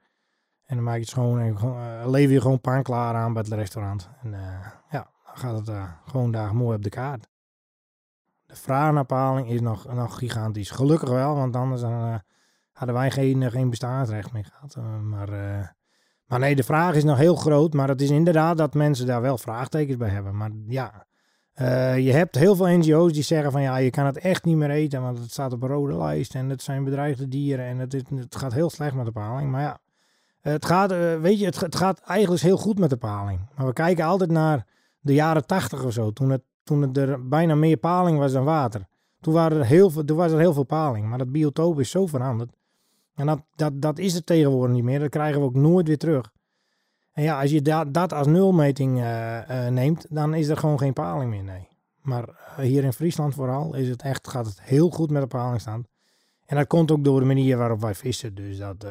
En 0.66 0.76
dan 0.76 0.82
maak 0.84 0.94
je 0.94 1.00
het 1.00 1.08
schoon 1.08 1.40
en 1.40 1.56
uh, 1.64 2.10
lever 2.10 2.32
je 2.32 2.40
gewoon 2.40 2.60
pan 2.60 2.82
klaar 2.82 3.14
aan 3.14 3.32
bij 3.32 3.42
het 3.42 3.52
restaurant. 3.52 4.08
En 4.22 4.32
uh, 4.32 4.66
ja, 4.90 5.10
dan 5.26 5.36
gaat 5.36 5.58
het 5.58 5.68
uh, 5.68 5.84
gewoon 6.06 6.30
daar 6.30 6.54
mooi 6.54 6.76
op 6.76 6.82
de 6.82 6.88
kaart. 6.88 7.28
De 8.46 8.56
vraag 8.56 8.92
naar 8.92 9.04
paling 9.04 9.48
is 9.48 9.60
nog, 9.60 9.94
nog 9.94 10.18
gigantisch. 10.18 10.70
Gelukkig 10.70 11.08
wel, 11.08 11.34
want 11.34 11.56
anders 11.56 11.82
hadden 12.72 12.94
wij 12.94 13.10
geen, 13.10 13.50
geen 13.50 13.70
bestaansrecht 13.70 14.32
meer 14.32 14.44
gehad. 14.52 14.76
maar, 15.02 15.28
maar 16.26 16.38
nee, 16.38 16.56
de 16.56 16.62
vraag 16.62 16.94
is 16.94 17.04
nog 17.04 17.18
heel 17.18 17.36
groot. 17.36 17.72
Maar 17.72 17.88
het 17.88 18.00
is 18.00 18.10
inderdaad 18.10 18.56
dat 18.56 18.74
mensen 18.74 19.06
daar 19.06 19.20
wel 19.20 19.38
vraagtekens 19.38 19.96
bij 19.96 20.10
hebben. 20.10 20.36
Maar 20.36 20.50
ja, 20.66 21.06
uh, 21.60 21.98
je 21.98 22.12
hebt 22.12 22.34
heel 22.34 22.56
veel 22.56 22.66
NGO's 22.66 23.12
die 23.12 23.22
zeggen 23.22 23.52
van 23.52 23.62
ja, 23.62 23.76
je 23.76 23.90
kan 23.90 24.06
het 24.06 24.18
echt 24.18 24.44
niet 24.44 24.56
meer 24.56 24.70
eten, 24.70 25.02
want 25.02 25.18
het 25.18 25.30
staat 25.30 25.52
op 25.52 25.62
een 25.62 25.68
rode 25.68 25.96
lijst 25.96 26.34
en 26.34 26.48
het 26.48 26.62
zijn 26.62 26.84
bedreigde 26.84 27.28
dieren 27.28 27.64
en 27.64 27.78
het, 27.78 27.92
het 27.92 28.36
gaat 28.36 28.52
heel 28.52 28.70
slecht 28.70 28.94
met 28.94 29.06
de 29.06 29.12
paling. 29.12 29.50
Maar 29.50 29.62
ja, 29.62 29.78
het 30.40 30.64
gaat, 30.64 30.92
uh, 30.92 31.20
weet 31.20 31.38
je, 31.38 31.44
het, 31.44 31.76
gaat 31.76 32.00
eigenlijk 32.00 32.42
heel 32.42 32.56
goed 32.56 32.78
met 32.78 32.90
de 32.90 32.96
paling. 32.96 33.40
Maar 33.56 33.66
we 33.66 33.72
kijken 33.72 34.04
altijd 34.04 34.30
naar 34.30 34.66
de 35.00 35.14
jaren 35.14 35.46
tachtig 35.46 35.84
of 35.84 35.92
zo, 35.92 36.10
toen, 36.10 36.30
het, 36.30 36.42
toen 36.62 36.94
er 36.94 37.28
bijna 37.28 37.54
meer 37.54 37.76
paling 37.76 38.18
was 38.18 38.32
dan 38.32 38.44
water. 38.44 38.86
Toen, 39.20 39.34
waren 39.34 39.58
er 39.58 39.66
heel 39.66 39.92
was 40.06 40.32
er 40.32 40.38
heel 40.38 40.52
veel 40.52 40.64
paling, 40.64 41.08
maar 41.08 41.18
dat 41.18 41.32
biotoop 41.32 41.80
is 41.80 41.90
zo 41.90 42.06
veranderd. 42.06 42.52
En 43.14 43.26
dat, 43.26 43.40
dat, 43.54 43.82
dat 43.82 43.98
is 43.98 44.14
het 44.14 44.26
tegenwoordig 44.26 44.74
niet 44.74 44.84
meer, 44.84 44.98
dat 44.98 45.08
krijgen 45.08 45.40
we 45.40 45.46
ook 45.46 45.54
nooit 45.54 45.86
weer 45.86 45.98
terug. 45.98 46.32
En 47.14 47.22
ja, 47.22 47.40
als 47.40 47.50
je 47.50 47.62
dat, 47.90 48.12
als 48.12 48.26
nulmeting 48.26 48.98
uh, 48.98 49.68
neemt, 49.68 50.06
dan 50.10 50.34
is 50.34 50.48
er 50.48 50.56
gewoon 50.56 50.78
geen 50.78 50.92
paling 50.92 51.30
meer, 51.30 51.44
nee. 51.44 51.68
Maar 52.02 52.28
uh, 52.28 52.56
hier 52.56 52.84
in 52.84 52.92
Friesland 52.92 53.34
vooral 53.34 53.74
is 53.74 53.88
het 53.88 54.02
echt, 54.02 54.28
gaat 54.28 54.46
het 54.46 54.62
heel 54.62 54.90
goed 54.90 55.10
met 55.10 55.22
de 55.22 55.28
palingstand. 55.28 55.86
En 56.46 56.56
dat 56.56 56.66
komt 56.66 56.90
ook 56.90 57.04
door 57.04 57.20
de 57.20 57.26
manier 57.26 57.56
waarop 57.56 57.80
wij 57.80 57.94
vissen. 57.94 58.34
Dus 58.34 58.58
dat, 58.58 58.86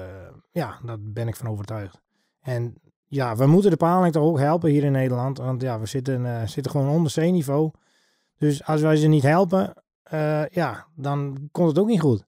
ja, 0.51 0.79
daar 0.85 0.97
ben 0.99 1.27
ik 1.27 1.35
van 1.35 1.47
overtuigd. 1.47 2.01
En 2.41 2.75
ja, 3.05 3.35
we 3.35 3.45
moeten 3.45 3.71
de 3.71 3.77
paling 3.77 4.13
toch 4.13 4.23
ook 4.23 4.39
helpen 4.39 4.69
hier 4.69 4.83
in 4.83 4.91
Nederland. 4.91 5.37
Want 5.37 5.61
ja, 5.61 5.79
we 5.79 5.85
zitten, 5.85 6.49
zitten 6.49 6.71
gewoon 6.71 6.89
onder 6.89 7.11
zeeniveau. 7.11 7.71
Dus 8.37 8.65
als 8.65 8.81
wij 8.81 8.95
ze 8.95 9.07
niet 9.07 9.23
helpen, 9.23 9.83
ja, 10.49 10.87
dan 10.95 11.49
komt 11.51 11.69
het 11.69 11.79
ook 11.79 11.87
niet 11.87 12.01
goed. 12.01 12.25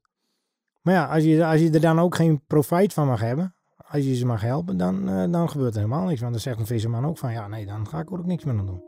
Maar 0.81 0.93
ja, 0.93 1.05
als 1.05 1.23
je, 1.23 1.45
als 1.45 1.59
je 1.59 1.71
er 1.71 1.81
dan 1.81 1.99
ook 1.99 2.15
geen 2.15 2.43
profijt 2.47 2.93
van 2.93 3.07
mag 3.07 3.19
hebben, 3.19 3.55
als 3.87 4.03
je 4.03 4.15
ze 4.15 4.25
mag 4.25 4.41
helpen, 4.41 4.77
dan, 4.77 5.09
uh, 5.09 5.31
dan 5.31 5.49
gebeurt 5.49 5.73
er 5.73 5.81
helemaal 5.81 6.05
niks. 6.05 6.19
Want 6.19 6.31
dan 6.31 6.41
zegt 6.41 6.59
een 6.59 6.65
visserman 6.65 7.05
ook 7.05 7.17
van, 7.17 7.31
ja 7.31 7.47
nee, 7.47 7.65
dan 7.65 7.87
ga 7.87 7.99
ik 7.99 8.09
er 8.09 8.17
ook 8.17 8.25
niks 8.25 8.43
meer 8.43 8.57
aan 8.57 8.65
doen. 8.65 8.83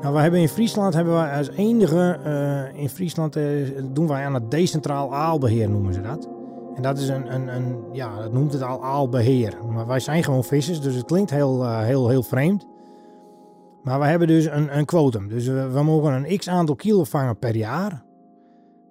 Nou, 0.00 0.16
we 0.16 0.22
hebben 0.22 0.40
in 0.40 0.48
Friesland 0.48 0.94
hebben 0.94 1.14
wij 1.14 1.36
als 1.36 1.50
enige 1.50 2.18
uh, 2.26 2.80
in 2.82 2.88
Friesland 2.88 3.36
uh, 3.36 3.44
doen 3.92 4.08
wij 4.08 4.24
aan 4.24 4.34
het 4.34 4.50
decentraal 4.50 5.14
aalbeheer 5.14 5.70
noemen 5.70 5.94
ze 5.94 6.00
dat. 6.00 6.33
En 6.74 6.82
dat 6.82 6.98
is 6.98 7.08
een, 7.08 7.34
een, 7.34 7.48
een 7.48 7.84
ja, 7.92 8.20
dat 8.20 8.32
noemt 8.32 8.52
het 8.52 8.62
al 8.62 8.84
aalbeheer. 8.84 9.66
Maar 9.66 9.86
wij 9.86 10.00
zijn 10.00 10.24
gewoon 10.24 10.44
vissers, 10.44 10.80
dus 10.80 10.94
het 10.94 11.04
klinkt 11.04 11.30
heel, 11.30 11.62
uh, 11.62 11.80
heel, 11.80 12.08
heel 12.08 12.22
vreemd. 12.22 12.66
Maar 13.82 13.98
we 14.00 14.06
hebben 14.06 14.28
dus 14.28 14.44
een, 14.44 14.78
een 14.78 14.84
quotum. 14.84 15.28
Dus 15.28 15.46
we, 15.46 15.82
mogen 15.82 16.12
een 16.12 16.38
x 16.38 16.48
aantal 16.48 16.74
kilo 16.74 17.04
vangen 17.04 17.38
per 17.38 17.56
jaar. 17.56 18.04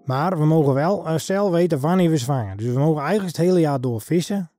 Maar 0.06 0.38
we 0.38 0.46
mogen 0.46 0.74
wel 0.74 1.20
zelf 1.20 1.52
weten 1.52 1.80
wanneer 1.80 2.10
we 2.10 2.18
ze 2.18 2.26
vangen. 2.26 2.58
Dus 2.58 2.74
we 2.74 2.80
mogen 2.80 3.02
eigenlijk 3.02 3.38
het 3.38 3.46
hele 3.46 3.60
jaar 3.60 3.82
door 3.82 4.02
vissen. 4.02 4.52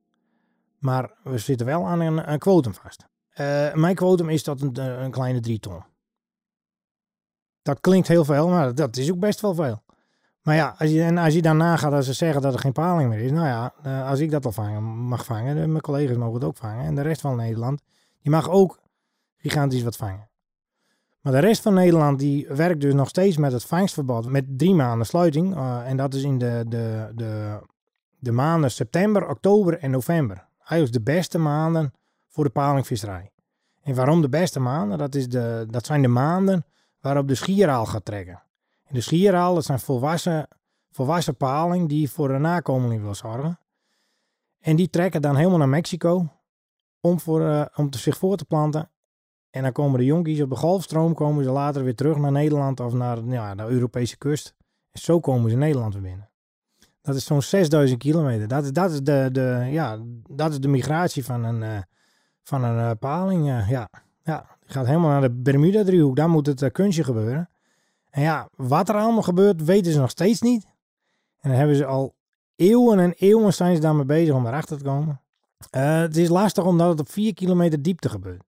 Maar 0.79 1.11
we 1.23 1.37
zitten 1.37 1.65
wel 1.65 1.87
aan 1.87 1.99
een, 1.99 2.31
een 2.31 2.39
quotum 2.39 2.73
vast. 2.73 3.05
mijn 3.73 3.95
quotum 3.95 4.29
is 4.29 4.43
dat 4.43 4.61
een, 4.61 5.03
een 5.03 5.11
kleine 5.11 5.39
3 5.39 5.59
ton. 5.59 5.83
Dat 7.61 7.79
klinkt 7.79 8.07
heel 8.07 8.25
veel, 8.25 8.47
maar 8.47 8.75
dat 8.75 8.97
is 8.97 9.11
ook 9.11 9.19
best 9.19 9.41
wel 9.41 9.55
veel. 9.55 9.83
Maar 10.45 10.55
ja, 10.55 10.75
als 10.77 10.89
je, 10.89 11.03
en 11.03 11.17
als 11.17 11.33
je 11.33 11.41
dan 11.41 11.57
nagaat 11.57 11.91
dat 11.91 12.05
ze 12.05 12.13
zeggen 12.13 12.41
dat 12.41 12.53
er 12.53 12.59
geen 12.59 12.71
paling 12.71 13.09
meer 13.09 13.19
is. 13.19 13.31
Nou 13.31 13.47
ja, 13.47 13.73
eh, 13.83 14.09
als 14.09 14.19
ik 14.19 14.31
dat 14.31 14.45
al 14.45 14.51
vangen, 14.51 14.83
mag 14.83 15.25
vangen, 15.25 15.55
mijn 15.55 15.81
collega's 15.81 16.17
mogen 16.17 16.33
het 16.33 16.43
ook 16.43 16.57
vangen. 16.57 16.85
En 16.85 16.95
de 16.95 17.01
rest 17.01 17.21
van 17.21 17.35
Nederland, 17.35 17.81
die 18.21 18.31
mag 18.31 18.49
ook 18.49 18.79
gigantisch 19.37 19.83
wat 19.83 19.95
vangen. 19.95 20.29
Maar 21.21 21.33
de 21.33 21.39
rest 21.39 21.61
van 21.61 21.73
Nederland 21.73 22.19
die 22.19 22.47
werkt 22.47 22.81
dus 22.81 22.93
nog 22.93 23.07
steeds 23.07 23.37
met 23.37 23.51
het 23.51 23.63
vangstverbod 23.63 24.29
met 24.29 24.45
drie 24.57 24.75
maanden 24.75 25.07
sluiting. 25.07 25.55
Uh, 25.55 25.89
en 25.89 25.97
dat 25.97 26.13
is 26.13 26.23
in 26.23 26.37
de, 26.37 26.63
de, 26.67 27.11
de, 27.15 27.59
de 28.19 28.31
maanden 28.31 28.71
september, 28.71 29.29
oktober 29.29 29.79
en 29.79 29.91
november. 29.91 30.47
Eigenlijk 30.57 31.05
de 31.05 31.13
beste 31.13 31.37
maanden 31.37 31.93
voor 32.27 32.43
de 32.43 32.49
palingvisserij. 32.49 33.31
En 33.83 33.95
waarom 33.95 34.21
de 34.21 34.29
beste 34.29 34.59
maanden? 34.59 34.97
Dat, 34.97 35.15
is 35.15 35.29
de, 35.29 35.67
dat 35.69 35.85
zijn 35.85 36.01
de 36.01 36.07
maanden 36.07 36.65
waarop 36.99 37.27
de 37.27 37.35
schieraal 37.35 37.85
gaat 37.85 38.05
trekken. 38.05 38.43
De 38.89 39.01
schieraal, 39.01 39.53
dat 39.53 39.65
zijn 39.65 39.79
volwassen, 39.79 40.47
volwassen 40.91 41.37
paling 41.37 41.89
die 41.89 42.11
voor 42.11 42.29
een 42.29 42.41
nakomeling 42.41 43.01
wil 43.01 43.15
zorgen. 43.15 43.59
En 44.59 44.75
die 44.75 44.89
trekken 44.89 45.21
dan 45.21 45.35
helemaal 45.35 45.57
naar 45.57 45.69
Mexico 45.69 46.29
om, 46.99 47.19
voor, 47.19 47.41
uh, 47.41 47.65
om 47.75 47.93
zich 47.93 48.17
voor 48.17 48.37
te 48.37 48.45
planten. 48.45 48.91
En 49.49 49.63
dan 49.63 49.71
komen 49.71 49.99
de 49.99 50.05
jonkies 50.05 50.41
op 50.41 50.49
de 50.49 50.55
golfstroom, 50.55 51.13
komen 51.13 51.43
ze 51.43 51.49
later 51.49 51.83
weer 51.83 51.95
terug 51.95 52.17
naar 52.17 52.31
Nederland 52.31 52.79
of 52.79 52.93
naar 52.93 53.23
ja, 53.23 53.55
de 53.55 53.63
Europese 53.63 54.17
kust. 54.17 54.55
En 54.91 55.01
zo 55.01 55.19
komen 55.19 55.49
ze 55.49 55.57
Nederland 55.57 55.93
weer 55.93 56.03
binnen. 56.03 56.29
Dat 57.01 57.15
is 57.15 57.25
zo'n 57.25 57.41
6000 57.41 57.99
kilometer. 57.99 58.47
Dat 58.47 58.63
is, 58.63 58.71
dat 58.71 58.91
is, 58.91 59.01
de, 59.01 59.29
de, 59.31 59.67
ja, 59.69 59.99
dat 60.29 60.51
is 60.51 60.59
de 60.59 60.67
migratie 60.67 61.25
van 61.25 61.43
een, 61.43 61.61
uh, 61.61 61.77
van 62.43 62.63
een 62.63 62.77
uh, 62.77 62.91
paling. 62.99 63.47
ja, 63.47 63.89
ja 64.23 64.57
gaat 64.65 64.85
helemaal 64.85 65.09
naar 65.09 65.21
de 65.21 65.31
Bermuda-driehoek. 65.31 66.15
Daar 66.15 66.29
moet 66.29 66.45
het 66.45 66.71
kunstje 66.71 67.03
gebeuren. 67.03 67.49
En 68.15 68.21
ja, 68.21 68.49
wat 68.55 68.89
er 68.89 68.95
allemaal 68.95 69.21
gebeurt, 69.21 69.63
weten 69.63 69.91
ze 69.91 69.99
nog 69.99 70.09
steeds 70.09 70.41
niet. 70.41 70.65
En 71.39 71.49
dan 71.49 71.59
hebben 71.59 71.75
ze 71.75 71.85
al 71.85 72.15
eeuwen 72.55 72.99
en 72.99 73.13
eeuwen 73.13 73.53
zijn 73.53 73.75
ze 73.75 73.81
daarmee 73.81 74.05
bezig 74.05 74.35
om 74.35 74.45
erachter 74.45 74.77
te 74.77 74.83
komen. 74.83 75.21
Uh, 75.75 75.99
het 75.99 76.17
is 76.17 76.29
lastig 76.29 76.65
omdat 76.65 76.89
het 76.89 76.99
op 76.99 77.09
4 77.09 77.33
kilometer 77.33 77.81
diepte 77.81 78.09
gebeurt. 78.09 78.43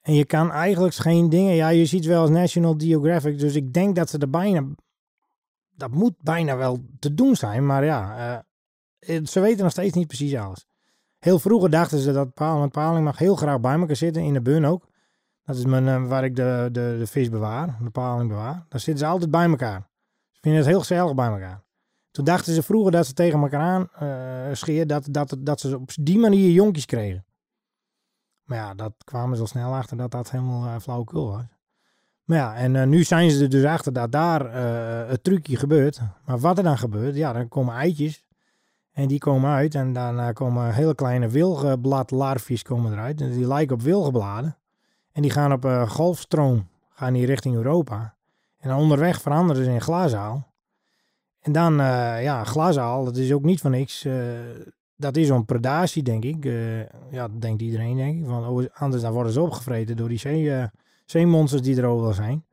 En 0.00 0.14
je 0.14 0.24
kan 0.24 0.50
eigenlijk 0.50 0.94
geen 0.94 1.28
dingen. 1.28 1.54
Ja, 1.54 1.68
je 1.68 1.86
ziet 1.86 2.04
wel 2.04 2.20
als 2.20 2.30
National 2.30 2.74
Geographic. 2.78 3.38
Dus 3.38 3.54
ik 3.54 3.72
denk 3.72 3.96
dat 3.96 4.10
ze 4.10 4.18
er 4.18 4.30
bijna. 4.30 4.64
Dat 5.70 5.90
moet 5.90 6.14
bijna 6.20 6.56
wel 6.56 6.78
te 6.98 7.14
doen 7.14 7.36
zijn. 7.36 7.66
Maar 7.66 7.84
ja, 7.84 8.44
uh, 9.00 9.24
ze 9.26 9.40
weten 9.40 9.62
nog 9.62 9.72
steeds 9.72 9.94
niet 9.94 10.06
precies 10.06 10.36
alles. 10.36 10.66
Heel 11.18 11.38
vroeger 11.38 11.70
dachten 11.70 11.98
ze 11.98 12.12
dat 12.12 12.34
paling, 12.34 12.70
paling 12.70 13.04
mag 13.04 13.18
heel 13.18 13.36
graag 13.36 13.60
bij 13.60 13.78
elkaar 13.78 13.96
zitten. 13.96 14.22
In 14.22 14.32
de 14.32 14.42
bun 14.42 14.64
ook. 14.64 14.90
Dat 15.44 15.56
is 15.56 15.64
mijn, 15.64 15.86
uh, 15.86 16.08
waar 16.08 16.24
ik 16.24 16.36
de, 16.36 16.68
de, 16.72 16.96
de 16.98 17.06
vis 17.06 17.28
bewaar, 17.28 17.78
de 17.82 17.90
paling 17.90 18.28
bewaar. 18.28 18.64
Daar 18.68 18.80
zitten 18.80 18.98
ze 18.98 19.06
altijd 19.06 19.30
bij 19.30 19.48
elkaar. 19.48 19.88
Ze 20.30 20.38
vinden 20.40 20.60
het 20.60 20.68
heel 20.68 20.78
gezellig 20.78 21.14
bij 21.14 21.28
elkaar. 21.28 21.62
Toen 22.10 22.24
dachten 22.24 22.54
ze 22.54 22.62
vroeger 22.62 22.92
dat 22.92 23.06
ze 23.06 23.12
tegen 23.12 23.40
elkaar 23.40 23.60
aan 23.60 23.88
uh, 24.02 24.54
scheer, 24.54 24.86
dat, 24.86 25.06
dat, 25.10 25.36
dat 25.38 25.60
ze 25.60 25.78
op 25.78 25.90
die 26.00 26.18
manier 26.18 26.50
jonkies 26.50 26.86
kregen. 26.86 27.24
Maar 28.42 28.58
ja, 28.58 28.74
dat 28.74 28.92
kwamen 29.04 29.36
ze 29.36 29.42
al 29.42 29.48
snel 29.48 29.74
achter 29.74 29.96
dat 29.96 30.10
dat 30.10 30.30
helemaal 30.30 30.64
uh, 30.64 30.78
flauwekul 30.78 31.30
was. 31.30 31.44
Maar 32.24 32.36
ja, 32.36 32.54
en 32.54 32.74
uh, 32.74 32.84
nu 32.84 33.04
zijn 33.04 33.30
ze 33.30 33.42
er 33.42 33.50
dus 33.50 33.64
achter 33.64 33.92
dat 33.92 34.12
daar 34.12 34.52
het 35.08 35.24
trucje 35.24 35.56
gebeurt. 35.56 36.00
Maar 36.24 36.38
wat 36.38 36.58
er 36.58 36.64
dan 36.64 36.78
gebeurt, 36.78 37.16
ja, 37.16 37.32
dan 37.32 37.48
komen 37.48 37.74
eitjes. 37.74 38.24
En 38.92 39.08
die 39.08 39.18
komen 39.18 39.50
uit 39.50 39.74
en 39.74 39.92
daarna 39.92 40.32
komen 40.32 40.74
hele 40.74 40.94
kleine 40.94 41.28
wilgebladlarfjes 41.28 42.62
komen 42.62 42.92
eruit. 42.92 43.20
En 43.20 43.30
die 43.30 43.46
lijken 43.46 43.74
op 43.74 43.82
wilgebladen. 43.82 44.56
En 45.12 45.22
die 45.22 45.30
gaan 45.30 45.52
op 45.52 45.64
uh, 45.64 45.90
golfstroom, 45.90 46.68
gaan 46.90 47.12
die 47.12 47.26
richting 47.26 47.54
Europa. 47.54 48.14
En 48.58 48.74
onderweg 48.74 49.20
veranderen 49.20 49.64
ze 49.64 49.70
in 49.70 49.80
glazaal. 49.80 50.50
En 51.40 51.52
dan, 51.52 51.72
uh, 51.80 52.22
ja, 52.22 52.44
glazaal, 52.44 53.04
dat 53.04 53.16
is 53.16 53.32
ook 53.32 53.42
niet 53.42 53.60
van 53.60 53.70
niks. 53.70 54.04
Uh, 54.04 54.14
dat 54.96 55.16
is 55.16 55.28
een 55.28 55.44
predatie, 55.44 56.02
denk 56.02 56.24
ik. 56.24 56.44
ja, 57.10 57.28
dat 57.28 57.40
denkt 57.40 57.62
iedereen, 57.62 57.96
denk 57.96 58.18
ik. 58.18 58.26
Want 58.26 58.70
anders 58.74 59.02
dan 59.02 59.12
worden 59.12 59.32
ze 59.32 59.40
opgevreten 59.40 59.96
door 59.96 60.08
die 60.08 60.18
zee, 60.18 60.68
zeemonsters 61.04 61.62
die 61.62 61.76
er 61.76 61.86
overal 61.86 62.12
zijn. 62.12 62.44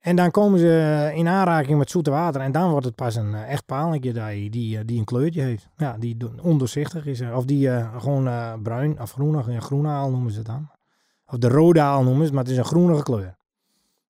En 0.00 0.16
dan 0.16 0.30
komen 0.30 0.58
ze 0.58 1.12
in 1.14 1.28
aanraking 1.28 1.78
met 1.78 1.90
zoete 1.90 2.10
water. 2.10 2.40
En 2.40 2.52
dan 2.52 2.70
wordt 2.70 2.86
het 2.86 2.94
pas 2.94 3.14
een 3.14 3.34
echt 3.34 3.66
paaltje 3.66 4.12
die, 4.50 4.84
die, 4.84 4.98
een 4.98 5.04
kleurtje 5.04 5.40
heeft. 5.40 5.68
Ja, 5.76 5.96
die 5.98 6.16
ondoorzichtig 6.42 7.06
is. 7.06 7.20
Of 7.20 7.44
die 7.44 7.70
gewoon 7.98 8.62
bruin 8.62 9.00
of 9.00 9.12
groenig. 9.12 9.50
Ja, 9.50 9.60
groenaal 9.60 10.10
noemen 10.10 10.30
ze 10.30 10.38
het 10.38 10.46
dan 10.46 10.68
of 11.34 11.40
de 11.40 11.48
rodaal 11.48 12.02
noemen 12.02 12.26
ze, 12.26 12.32
maar 12.32 12.42
het 12.42 12.52
is 12.52 12.58
een 12.58 12.64
groenige 12.64 13.02
kleur. 13.02 13.36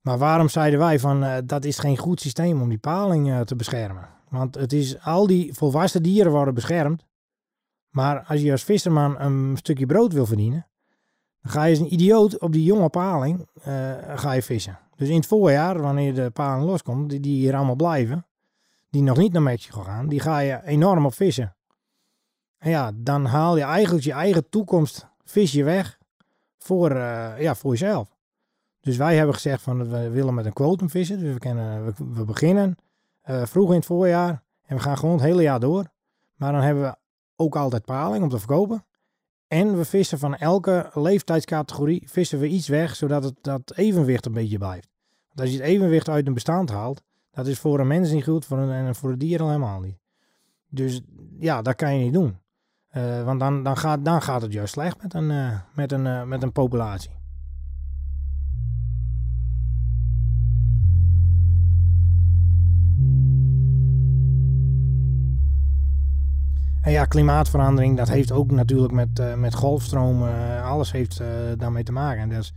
Maar 0.00 0.18
waarom 0.18 0.48
zeiden 0.48 0.78
wij 0.78 0.98
van 0.98 1.24
uh, 1.24 1.36
dat 1.44 1.64
is 1.64 1.78
geen 1.78 1.96
goed 1.96 2.20
systeem 2.20 2.60
om 2.60 2.68
die 2.68 2.78
paling 2.78 3.28
uh, 3.28 3.40
te 3.40 3.56
beschermen? 3.56 4.08
Want 4.28 4.54
het 4.54 4.72
is 4.72 5.00
al 5.00 5.26
die 5.26 5.54
volwassen 5.54 6.02
dieren 6.02 6.32
worden 6.32 6.54
beschermd. 6.54 7.04
Maar 7.90 8.24
als 8.24 8.40
je 8.40 8.50
als 8.50 8.62
visserman 8.62 9.20
een 9.20 9.56
stukje 9.56 9.86
brood 9.86 10.12
wil 10.12 10.26
verdienen, 10.26 10.66
dan 11.42 11.52
ga 11.52 11.64
je 11.64 11.70
als 11.70 11.78
een 11.78 11.92
idioot 11.92 12.38
op 12.38 12.52
die 12.52 12.64
jonge 12.64 12.88
paling 12.88 13.48
uh, 13.68 13.92
ga 14.14 14.32
je 14.32 14.42
vissen. 14.42 14.78
Dus 14.96 15.08
in 15.08 15.16
het 15.16 15.26
voorjaar, 15.26 15.80
wanneer 15.80 16.14
de 16.14 16.30
paling 16.30 16.66
loskomt, 16.66 17.10
die, 17.10 17.20
die 17.20 17.36
hier 17.36 17.56
allemaal 17.56 17.74
blijven, 17.74 18.26
die 18.90 19.02
nog 19.02 19.16
niet 19.16 19.32
naar 19.32 19.42
Mexico 19.42 19.80
gaan, 19.80 20.08
die 20.08 20.20
ga 20.20 20.38
je 20.38 20.60
enorm 20.64 21.06
op 21.06 21.14
vissen. 21.14 21.56
En 22.58 22.70
ja, 22.70 22.92
dan 22.94 23.24
haal 23.24 23.56
je 23.56 23.62
eigenlijk 23.62 24.04
je 24.04 24.12
eigen 24.12 24.48
toekomst 24.48 25.08
vis 25.24 25.52
je 25.52 25.64
weg 25.64 25.98
voor, 26.64 26.90
uh, 26.90 27.40
ja, 27.40 27.54
voor 27.54 27.70
jezelf. 27.70 28.16
Dus 28.80 28.96
wij 28.96 29.16
hebben 29.16 29.34
gezegd 29.34 29.62
van 29.62 29.90
we 29.90 30.10
willen 30.10 30.34
met 30.34 30.46
een 30.46 30.52
quotum 30.52 30.90
vissen. 30.90 31.18
Dus 31.18 31.36
we, 31.38 31.92
we, 31.96 32.24
beginnen 32.24 32.76
uh, 33.30 33.44
vroeg 33.44 33.68
in 33.68 33.74
het 33.76 33.84
voorjaar 33.84 34.42
en 34.66 34.76
we 34.76 34.82
gaan 34.82 34.98
gewoon 34.98 35.14
het 35.14 35.24
hele 35.24 35.42
jaar 35.42 35.60
door. 35.60 35.84
Maar 36.34 36.52
dan 36.52 36.60
hebben 36.60 36.82
we 36.82 36.96
ook 37.36 37.56
altijd 37.56 37.84
paling 37.84 38.22
om 38.22 38.28
te 38.28 38.38
verkopen. 38.38 38.84
En 39.48 39.76
we 39.76 39.84
vissen 39.84 40.18
van 40.18 40.36
elke 40.36 40.90
leeftijdscategorie 40.94 42.02
vissen 42.06 42.38
we 42.38 42.48
iets 42.48 42.68
weg, 42.68 42.96
zodat 42.96 43.24
het 43.24 43.34
dat 43.40 43.72
evenwicht 43.74 44.26
een 44.26 44.32
beetje 44.32 44.58
blijft. 44.58 44.88
Want 45.26 45.40
als 45.40 45.50
je 45.50 45.56
het 45.56 45.66
evenwicht 45.66 46.08
uit 46.08 46.26
een 46.26 46.34
bestand 46.34 46.70
haalt, 46.70 47.02
dat 47.30 47.46
is 47.46 47.58
voor 47.58 47.80
een 47.80 47.86
mens 47.86 48.10
niet 48.10 48.24
goed 48.24 48.44
voor 48.44 48.58
een, 48.58 48.86
en 48.86 48.94
voor 48.94 49.10
een 49.10 49.18
dier 49.18 49.40
helemaal 49.42 49.80
niet. 49.80 49.98
Dus 50.68 51.00
ja, 51.38 51.62
dat 51.62 51.74
kan 51.74 51.96
je 51.96 52.04
niet 52.04 52.12
doen. 52.12 52.36
Uh, 52.96 53.24
want 53.24 53.40
dan, 53.40 53.62
dan, 53.62 53.76
gaat, 53.76 54.04
dan 54.04 54.22
gaat 54.22 54.42
het 54.42 54.52
juist 54.52 54.72
slecht 54.72 55.02
met 55.02 55.14
een, 55.14 55.30
uh, 55.30 55.58
met 55.74 55.92
een, 55.92 56.04
uh, 56.04 56.22
met 56.22 56.42
een 56.42 56.52
populatie. 56.52 57.10
En 66.80 66.92
ja, 66.92 67.04
klimaatverandering, 67.04 67.96
dat 67.96 68.08
heeft 68.08 68.32
ook 68.32 68.50
natuurlijk 68.50 68.92
met, 68.92 69.36
met 69.36 69.54
golfstromen, 69.54 70.62
alles 70.62 70.92
heeft 70.92 71.20
daarmee 71.56 71.82
te 71.82 71.92
maken. 71.92 72.28
Dus 72.28 72.54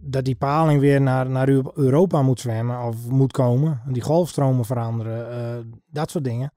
dat 0.00 0.24
die 0.24 0.34
paling 0.34 0.80
weer 0.80 1.00
naar, 1.00 1.30
naar 1.30 1.48
Europa 1.74 2.22
moet 2.22 2.40
zwemmen 2.40 2.82
of 2.82 3.08
moet 3.08 3.32
komen. 3.32 3.80
Die 3.86 4.02
golfstromen 4.02 4.64
veranderen, 4.64 5.80
dat 5.90 6.10
soort 6.10 6.24
dingen. 6.24 6.52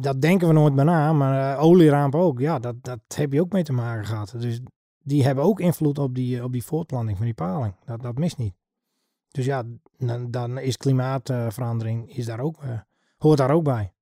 Dat 0.00 0.20
denken 0.20 0.48
we 0.48 0.54
nooit 0.54 0.74
meer 0.74 0.84
na, 0.84 1.12
maar 1.12 1.58
olieramp 1.58 2.14
ook. 2.14 2.40
Ja, 2.40 2.58
dat, 2.58 2.74
dat 2.80 3.00
heb 3.14 3.32
je 3.32 3.40
ook 3.40 3.52
mee 3.52 3.62
te 3.62 3.72
maken 3.72 4.06
gehad. 4.06 4.34
Dus 4.38 4.60
die 5.02 5.24
hebben 5.24 5.44
ook 5.44 5.60
invloed 5.60 5.98
op 5.98 6.14
die, 6.14 6.44
op 6.44 6.52
die 6.52 6.64
voortplanting 6.64 7.16
van 7.16 7.26
die 7.26 7.34
paling. 7.34 7.74
Dat, 7.84 8.02
dat 8.02 8.18
mist 8.18 8.38
niet. 8.38 8.54
Dus 9.30 9.44
ja, 9.44 9.62
dan, 10.28 10.58
is 10.58 10.76
klimaatverandering 10.76 12.16
is 12.16 12.26
daar 12.26 12.40
ook, 12.40 12.58
hoort 13.16 13.38
daar 13.38 13.50
ook 13.50 13.64
bij. 13.64 13.92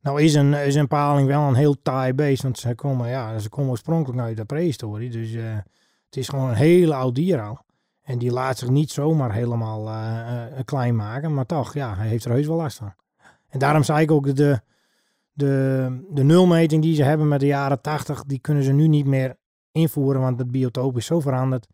Nou 0.00 0.22
is 0.22 0.34
een, 0.34 0.54
is 0.54 0.74
een 0.74 0.88
paling 0.88 1.28
wel 1.28 1.42
een 1.42 1.54
heel 1.54 1.82
taai 1.82 2.14
beest, 2.14 2.42
want 2.42 2.58
ze 2.58 2.74
komen, 2.74 3.08
ja, 3.08 3.38
ze 3.38 3.48
komen 3.48 3.70
oorspronkelijk 3.70 4.20
uit 4.20 4.36
de 4.36 4.44
prehistorie. 4.44 5.10
Dus 5.10 5.32
uh, 5.32 5.54
het 6.06 6.16
is 6.16 6.28
gewoon 6.28 6.48
een 6.48 6.54
hele 6.54 6.94
oud 6.94 7.14
dier 7.14 7.42
al. 7.42 7.58
En 8.02 8.18
die 8.18 8.32
laat 8.32 8.58
zich 8.58 8.68
niet 8.68 8.90
zomaar 8.90 9.32
helemaal 9.32 9.88
uh, 9.88 10.42
klein 10.64 10.96
maken, 10.96 11.34
maar 11.34 11.46
toch, 11.46 11.74
ja, 11.74 11.94
hij 11.94 12.08
heeft 12.08 12.24
er 12.24 12.30
heus 12.30 12.46
wel 12.46 12.56
last 12.56 12.76
van. 12.76 12.94
En 13.48 13.58
daarom 13.58 13.82
zei 13.82 14.02
ik 14.02 14.10
ook, 14.10 14.36
de, 14.36 14.60
de, 15.40 16.06
de 16.10 16.22
nulmeting 16.22 16.82
die 16.82 16.94
ze 16.94 17.02
hebben 17.02 17.28
met 17.28 17.40
de 17.40 17.46
jaren 17.46 17.80
80, 17.80 18.24
die 18.24 18.38
kunnen 18.38 18.62
ze 18.62 18.72
nu 18.72 18.88
niet 18.88 19.06
meer 19.06 19.36
invoeren, 19.72 20.20
want 20.20 20.38
het 20.38 20.50
biotoop 20.50 20.96
is 20.96 21.06
zo 21.06 21.20
veranderd. 21.20 21.66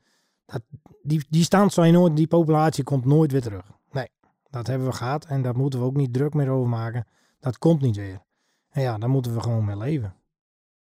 Dat, 0.46 0.62
die, 1.02 1.26
die 1.28 1.44
stand 1.44 1.72
zal 1.72 1.84
je 1.84 1.92
nooit, 1.92 2.16
die 2.16 2.26
populatie 2.26 2.84
komt 2.84 3.04
nooit 3.04 3.32
weer 3.32 3.42
terug. 3.42 3.70
Nee, 3.90 4.08
dat 4.50 4.66
hebben 4.66 4.88
we 4.88 4.94
gehad 4.94 5.24
en 5.24 5.42
daar 5.42 5.56
moeten 5.56 5.78
we 5.78 5.84
ook 5.84 5.96
niet 5.96 6.12
druk 6.12 6.34
meer 6.34 6.48
over 6.48 6.68
maken. 6.68 7.06
Dat 7.40 7.58
komt 7.58 7.80
niet 7.80 7.96
weer. 7.96 8.22
En 8.70 8.82
ja, 8.82 8.98
daar 8.98 9.10
moeten 9.10 9.34
we 9.34 9.40
gewoon 9.40 9.64
mee 9.64 9.76
leven. 9.76 10.14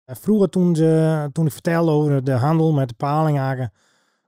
Vroeger 0.05 0.49
toen, 0.49 0.75
ze, 0.75 1.29
toen 1.31 1.45
ik 1.45 1.51
vertelde 1.51 1.91
over 1.91 2.23
de 2.23 2.31
handel 2.31 2.73
met 2.73 2.89
de 2.89 2.95
palinghaken, 2.95 3.71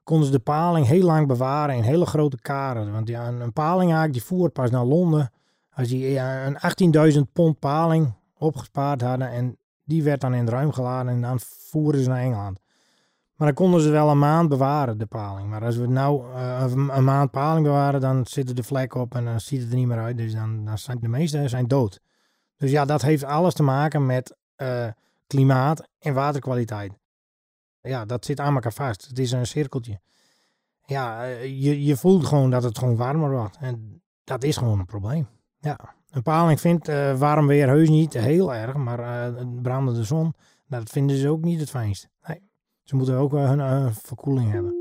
konden 0.02 0.26
ze 0.26 0.32
de 0.32 0.38
paling 0.38 0.86
heel 0.86 1.04
lang 1.04 1.26
bewaren 1.26 1.76
in 1.76 1.82
hele 1.82 2.06
grote 2.06 2.40
karen. 2.40 2.92
Want 2.92 3.08
ja, 3.08 3.28
een, 3.28 3.52
palinghaak 3.52 4.12
die 4.12 4.22
voer 4.22 4.50
pas 4.50 4.70
naar 4.70 4.84
Londen 4.84 5.30
als 5.70 5.88
die 5.88 6.18
een 6.18 7.14
18.000 7.14 7.20
pond 7.32 7.58
paling 7.58 8.12
opgespaard 8.40 9.00
hadden 9.00 9.30
en 9.30 9.58
die 9.84 10.02
werd 10.02 10.20
dan 10.20 10.34
in 10.34 10.40
het 10.40 10.48
ruim 10.48 10.72
geladen 10.72 11.12
en 11.12 11.20
dan 11.20 11.40
voeren 11.40 12.02
ze 12.02 12.08
naar 12.08 12.20
Engeland. 12.20 12.60
Maar 13.34 13.46
dan 13.46 13.56
konden 13.56 13.80
ze 13.80 13.90
wel 13.90 14.10
een 14.10 14.18
maand 14.18 14.48
bewaren, 14.48 14.98
de 14.98 15.06
paling. 15.06 15.48
Maar 15.48 15.64
als 15.64 15.76
we 15.76 15.86
nou 15.86 16.34
uh, 16.34 16.64
een 16.68 17.04
maand 17.04 17.30
paling 17.30 17.64
bewaren, 17.64 18.00
dan 18.00 18.26
zitten 18.26 18.56
de 18.56 18.62
vlekken 18.62 19.00
op 19.00 19.14
en 19.14 19.24
dan 19.24 19.40
ziet 19.40 19.60
het 19.60 19.70
er 19.70 19.76
niet 19.76 19.86
meer 19.86 19.98
uit. 19.98 20.16
Dus 20.16 20.32
dan, 20.32 20.64
dan 20.64 20.78
zijn 20.78 20.98
de 21.00 21.08
meeste 21.08 21.48
zijn 21.48 21.66
dood. 21.66 22.00
Dus 22.56 22.70
ja, 22.70 22.84
dat 22.84 23.02
heeft 23.02 23.24
alles 23.24 23.54
te 23.54 23.62
maken 23.62 24.06
met 24.06 24.36
uh, 24.56 24.86
klimaat 25.26 25.88
en 25.98 26.14
waterkwaliteit. 26.14 26.92
Ja, 27.80 28.04
dat 28.04 28.24
zit 28.24 28.40
aan 28.40 28.54
elkaar 28.54 28.72
vast. 28.72 29.06
Het 29.06 29.18
is 29.18 29.32
een 29.32 29.46
cirkeltje. 29.46 30.00
Ja, 30.84 31.28
uh, 31.28 31.42
je, 31.42 31.84
je 31.84 31.96
voelt 31.96 32.26
gewoon 32.26 32.50
dat 32.50 32.62
het 32.62 32.78
gewoon 32.78 32.96
warmer 32.96 33.30
wordt. 33.30 33.56
En 33.60 34.02
dat 34.24 34.44
is 34.44 34.56
gewoon 34.56 34.78
een 34.78 34.86
probleem. 34.86 35.28
Ja, 35.58 35.94
een 36.10 36.22
paling 36.22 36.60
vindt 36.60 36.88
uh, 36.88 37.18
warm 37.18 37.46
weer 37.46 37.68
heus 37.68 37.88
niet 37.88 38.14
heel 38.14 38.54
erg, 38.54 38.76
maar 38.76 39.32
brandende 39.62 40.04
zon, 40.04 40.34
dat 40.68 40.90
vinden 40.90 41.16
ze 41.16 41.28
ook 41.28 41.42
niet 41.42 41.60
het 41.60 41.70
fijnst. 41.70 42.08
Nee. 42.26 42.42
Ze 42.84 42.96
moeten 42.96 43.16
ook 43.16 43.32
hun, 43.32 43.58
hun 43.58 43.94
verkoeling 43.94 44.50
hebben. 44.52 44.80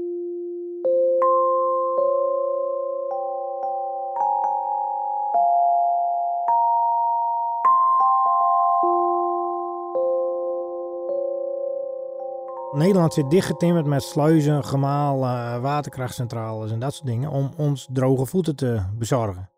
Nederland 12.72 13.14
zit 13.14 13.30
dichtgetimmerd 13.30 13.86
met 13.86 14.04
sluizen, 14.04 14.64
gemaal, 14.64 15.24
uh, 15.24 15.62
waterkrachtcentrales 15.62 16.72
en 16.72 16.80
dat 16.80 16.94
soort 16.94 17.08
dingen 17.08 17.30
om 17.30 17.52
ons 17.58 17.88
droge 17.92 18.26
voeten 18.26 18.56
te 18.56 18.82
bezorgen. 18.98 19.50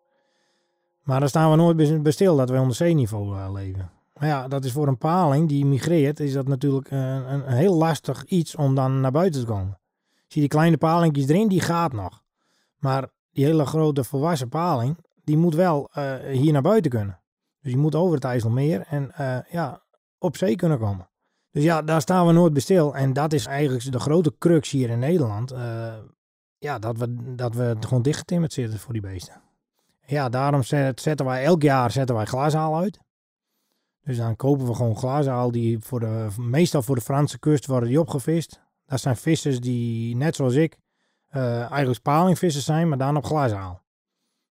Maar 1.02 1.20
daar 1.20 1.28
staan 1.28 1.50
we 1.50 1.56
nooit 1.56 2.02
bij 2.02 2.12
stil 2.12 2.36
dat 2.36 2.50
we 2.50 2.58
onder 2.58 2.76
zeeniveau 2.76 3.36
uh, 3.36 3.52
leven. 3.52 3.90
Maar 4.18 4.28
ja, 4.28 4.48
dat 4.48 4.64
is 4.64 4.72
voor 4.72 4.88
een 4.88 4.98
paling 4.98 5.48
die 5.48 5.66
migreert, 5.66 6.20
is 6.20 6.32
dat 6.32 6.48
natuurlijk 6.48 6.90
een, 6.90 7.32
een, 7.32 7.46
heel 7.46 7.74
lastig 7.74 8.24
iets 8.24 8.56
om 8.56 8.74
dan 8.74 9.00
naar 9.00 9.10
buiten 9.10 9.40
te 9.40 9.46
komen. 9.46 9.78
Zie 10.26 10.40
die 10.40 10.50
kleine 10.50 10.76
palingjes 10.76 11.28
erin, 11.28 11.48
die 11.48 11.60
gaat 11.60 11.92
nog. 11.92 12.22
Maar 12.78 13.08
die 13.30 13.44
hele 13.44 13.66
grote 13.66 14.04
volwassen 14.04 14.48
paling, 14.48 14.96
die 15.24 15.36
moet 15.36 15.54
wel 15.54 15.90
uh, 15.98 16.14
hier 16.14 16.52
naar 16.52 16.62
buiten 16.62 16.90
kunnen. 16.90 17.20
Dus 17.60 17.72
die 17.72 17.80
moet 17.80 17.94
over 17.94 18.14
het 18.14 18.24
IJsselmeer 18.24 18.80
en 18.80 19.12
ja, 19.50 19.82
op 20.18 20.36
zee 20.36 20.56
kunnen 20.56 20.78
komen. 20.78 21.08
Dus 21.50 21.62
ja, 21.62 21.82
daar 21.82 22.00
staan 22.00 22.26
we 22.26 22.32
nooit 22.32 22.52
bij 22.52 22.62
stil. 22.62 22.96
En 22.96 23.12
dat 23.12 23.32
is 23.32 23.46
eigenlijk 23.46 23.92
de 23.92 24.00
grote 24.00 24.34
crux 24.38 24.70
hier 24.70 24.90
in 24.90 24.98
Nederland. 24.98 25.54
Ja, 26.58 26.78
dat 26.78 26.98
we, 26.98 27.34
dat 27.36 27.54
we 27.54 27.76
gewoon 27.80 28.02
dichtgetimmerd 28.02 28.52
zitten 28.52 28.78
voor 28.78 28.92
die 28.92 29.02
beesten. 29.02 29.42
Ja, 30.06 30.28
daarom 30.28 30.62
zetten 30.62 31.24
wij 31.24 31.44
elk 31.44 31.62
jaar 31.62 31.90
zetten 31.90 32.14
wij 32.14 32.24
glasaal 32.24 32.76
uit. 32.76 32.98
Dus 34.04 34.16
dan 34.16 34.36
kopen 34.36 34.66
we 34.66 34.74
gewoon 34.74 34.96
glasaal 34.96 35.50
die 35.50 35.78
voor 35.78 36.00
de, 36.00 36.28
meestal 36.36 36.82
voor 36.82 36.94
de 36.94 37.00
Franse 37.00 37.38
kust 37.38 37.66
worden 37.66 37.88
die 37.88 38.00
opgevist. 38.00 38.60
Dat 38.86 39.00
zijn 39.00 39.16
vissers 39.16 39.60
die, 39.60 40.16
net 40.16 40.36
zoals 40.36 40.54
ik, 40.54 40.76
uh, 41.32 41.58
eigenlijk 41.58 41.94
spalingvissers 41.94 42.64
zijn, 42.64 42.88
maar 42.88 42.98
dan 42.98 43.16
op 43.16 43.24
glasaal. 43.24 43.80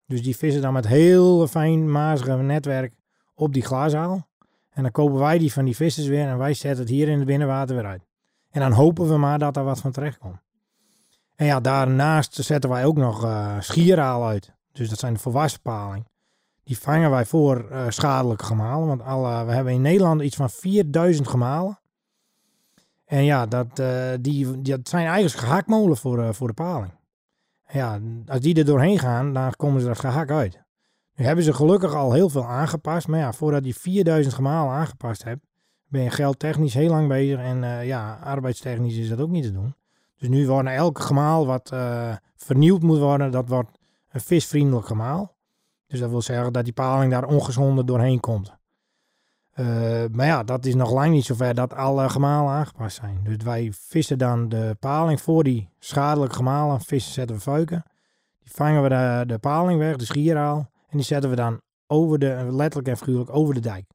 Dus 0.05 0.23
die 0.23 0.37
vissen 0.37 0.61
dan 0.61 0.73
met 0.73 0.87
heel 0.87 1.47
fijn 1.47 1.91
mazige 1.91 2.31
netwerk 2.31 2.93
op 3.33 3.53
die 3.53 3.63
glasaal. 3.63 4.27
En 4.69 4.83
dan 4.83 4.91
kopen 4.91 5.19
wij 5.19 5.37
die 5.37 5.53
van 5.53 5.65
die 5.65 5.75
vissers 5.75 6.07
weer 6.07 6.27
en 6.27 6.37
wij 6.37 6.53
zetten 6.53 6.79
het 6.79 6.89
hier 6.89 7.07
in 7.07 7.17
het 7.17 7.27
binnenwater 7.27 7.75
weer 7.75 7.85
uit. 7.85 8.05
En 8.49 8.61
dan 8.61 8.71
hopen 8.71 9.07
we 9.07 9.17
maar 9.17 9.39
dat 9.39 9.57
er 9.57 9.63
wat 9.63 9.79
van 9.79 9.91
terecht 9.91 10.17
komt. 10.17 10.41
En 11.35 11.45
ja, 11.45 11.59
daarnaast 11.59 12.33
zetten 12.33 12.69
wij 12.69 12.85
ook 12.85 12.97
nog 12.97 13.25
uh, 13.25 13.59
schieraal 13.59 14.25
uit. 14.25 14.53
Dus 14.79 14.89
dat 14.89 14.99
zijn 14.99 15.13
de 15.13 15.19
volwassen 15.19 15.61
paling. 15.61 16.07
Die 16.63 16.79
vangen 16.79 17.09
wij 17.09 17.25
voor 17.25 17.67
uh, 17.71 17.85
schadelijke 17.89 18.43
gemalen. 18.43 18.87
Want 18.87 19.01
we 19.47 19.53
hebben 19.53 19.73
in 19.73 19.81
Nederland 19.81 20.21
iets 20.21 20.35
van 20.35 20.49
4000 20.49 21.27
gemalen. 21.27 21.79
En 23.05 23.23
ja, 23.23 23.45
dat, 23.45 23.79
uh, 23.79 24.11
die, 24.19 24.61
dat 24.61 24.89
zijn 24.89 25.05
eigenlijk 25.07 25.45
gehaktmolen 25.45 25.97
voor, 25.97 26.35
voor 26.35 26.47
de 26.47 26.53
paling. 26.53 26.91
Ja, 27.67 27.99
als 28.25 28.39
die 28.39 28.55
er 28.55 28.65
doorheen 28.65 28.99
gaan, 28.99 29.33
dan 29.33 29.51
komen 29.55 29.81
ze 29.81 29.89
er 29.89 29.95
gehakt 29.95 30.31
uit. 30.31 30.61
Nu 31.15 31.25
hebben 31.25 31.43
ze 31.43 31.53
gelukkig 31.53 31.93
al 31.93 32.13
heel 32.13 32.29
veel 32.29 32.45
aangepast. 32.45 33.07
Maar 33.07 33.19
ja, 33.19 33.33
voordat 33.33 33.65
je 33.65 33.73
4000 33.73 34.35
gemalen 34.35 34.73
aangepast 34.73 35.23
hebt, 35.23 35.45
ben 35.87 36.03
je 36.03 36.09
geldtechnisch 36.09 36.73
heel 36.73 36.89
lang 36.89 37.07
bezig. 37.07 37.39
En 37.39 37.85
ja, 37.85 38.19
arbeidstechnisch 38.23 38.97
is 38.97 39.09
dat 39.09 39.19
ook 39.19 39.29
niet 39.29 39.43
te 39.43 39.51
doen. 39.51 39.75
Dus 40.17 40.29
nu 40.29 40.47
wordt 40.47 40.69
elke 40.69 41.01
gemaal 41.01 41.45
wat 41.45 41.73
vernieuwd 42.35 42.81
moet 42.81 42.99
worden, 42.99 43.31
dat 43.31 43.49
wordt 43.49 43.78
een 44.09 44.21
visvriendelijk 44.21 44.87
gemaal. 44.87 45.35
Dus 45.87 45.99
dat 45.99 46.09
wil 46.09 46.21
zeggen 46.21 46.53
dat 46.53 46.63
die 46.63 46.73
paling 46.73 47.11
daar 47.11 47.25
ongezonder 47.25 47.85
doorheen 47.85 48.19
komt. 48.19 48.57
Uh, 49.55 49.65
maar 50.11 50.25
ja, 50.25 50.43
dat 50.43 50.65
is 50.65 50.75
nog 50.75 50.91
lang 50.91 51.11
niet 51.11 51.25
zover 51.25 51.53
dat 51.53 51.73
alle 51.73 52.09
gemalen 52.09 52.53
aangepast 52.53 52.95
zijn. 52.95 53.19
Dus 53.23 53.35
wij 53.43 53.71
vissen 53.73 54.17
dan 54.17 54.49
de 54.49 54.75
paling 54.79 55.21
voor 55.21 55.43
die 55.43 55.69
schadelijke 55.79 56.35
gemalen. 56.35 56.81
Vissen 56.81 57.13
zetten 57.13 57.35
we 57.35 57.41
fuiken. 57.41 57.83
Die 58.39 58.51
vangen 58.51 58.83
we 58.83 58.89
de, 58.89 59.23
de 59.27 59.37
paling 59.37 59.79
weg, 59.79 59.95
de 59.95 60.05
schieraal. 60.05 60.57
En 60.87 60.97
die 60.97 61.05
zetten 61.05 61.29
we 61.29 61.35
dan 61.35 61.61
over 61.87 62.19
de, 62.19 62.47
letterlijk 62.49 62.87
en 62.87 62.97
figuurlijk 62.97 63.35
over 63.35 63.53
de 63.53 63.59
dijk. 63.59 63.85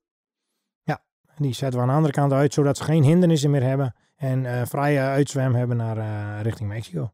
Ja, 0.82 1.02
die 1.36 1.54
zetten 1.54 1.78
we 1.78 1.84
aan 1.84 1.90
de 1.90 1.96
andere 1.96 2.14
kant 2.14 2.32
uit, 2.32 2.54
zodat 2.54 2.76
ze 2.76 2.84
geen 2.84 3.02
hindernissen 3.02 3.50
meer 3.50 3.62
hebben. 3.62 3.94
En 4.16 4.44
uh, 4.44 4.62
vrije 4.64 5.00
uitzwem 5.00 5.54
hebben 5.54 5.76
naar 5.76 5.96
uh, 5.96 6.42
richting 6.42 6.68
Mexico. 6.68 7.12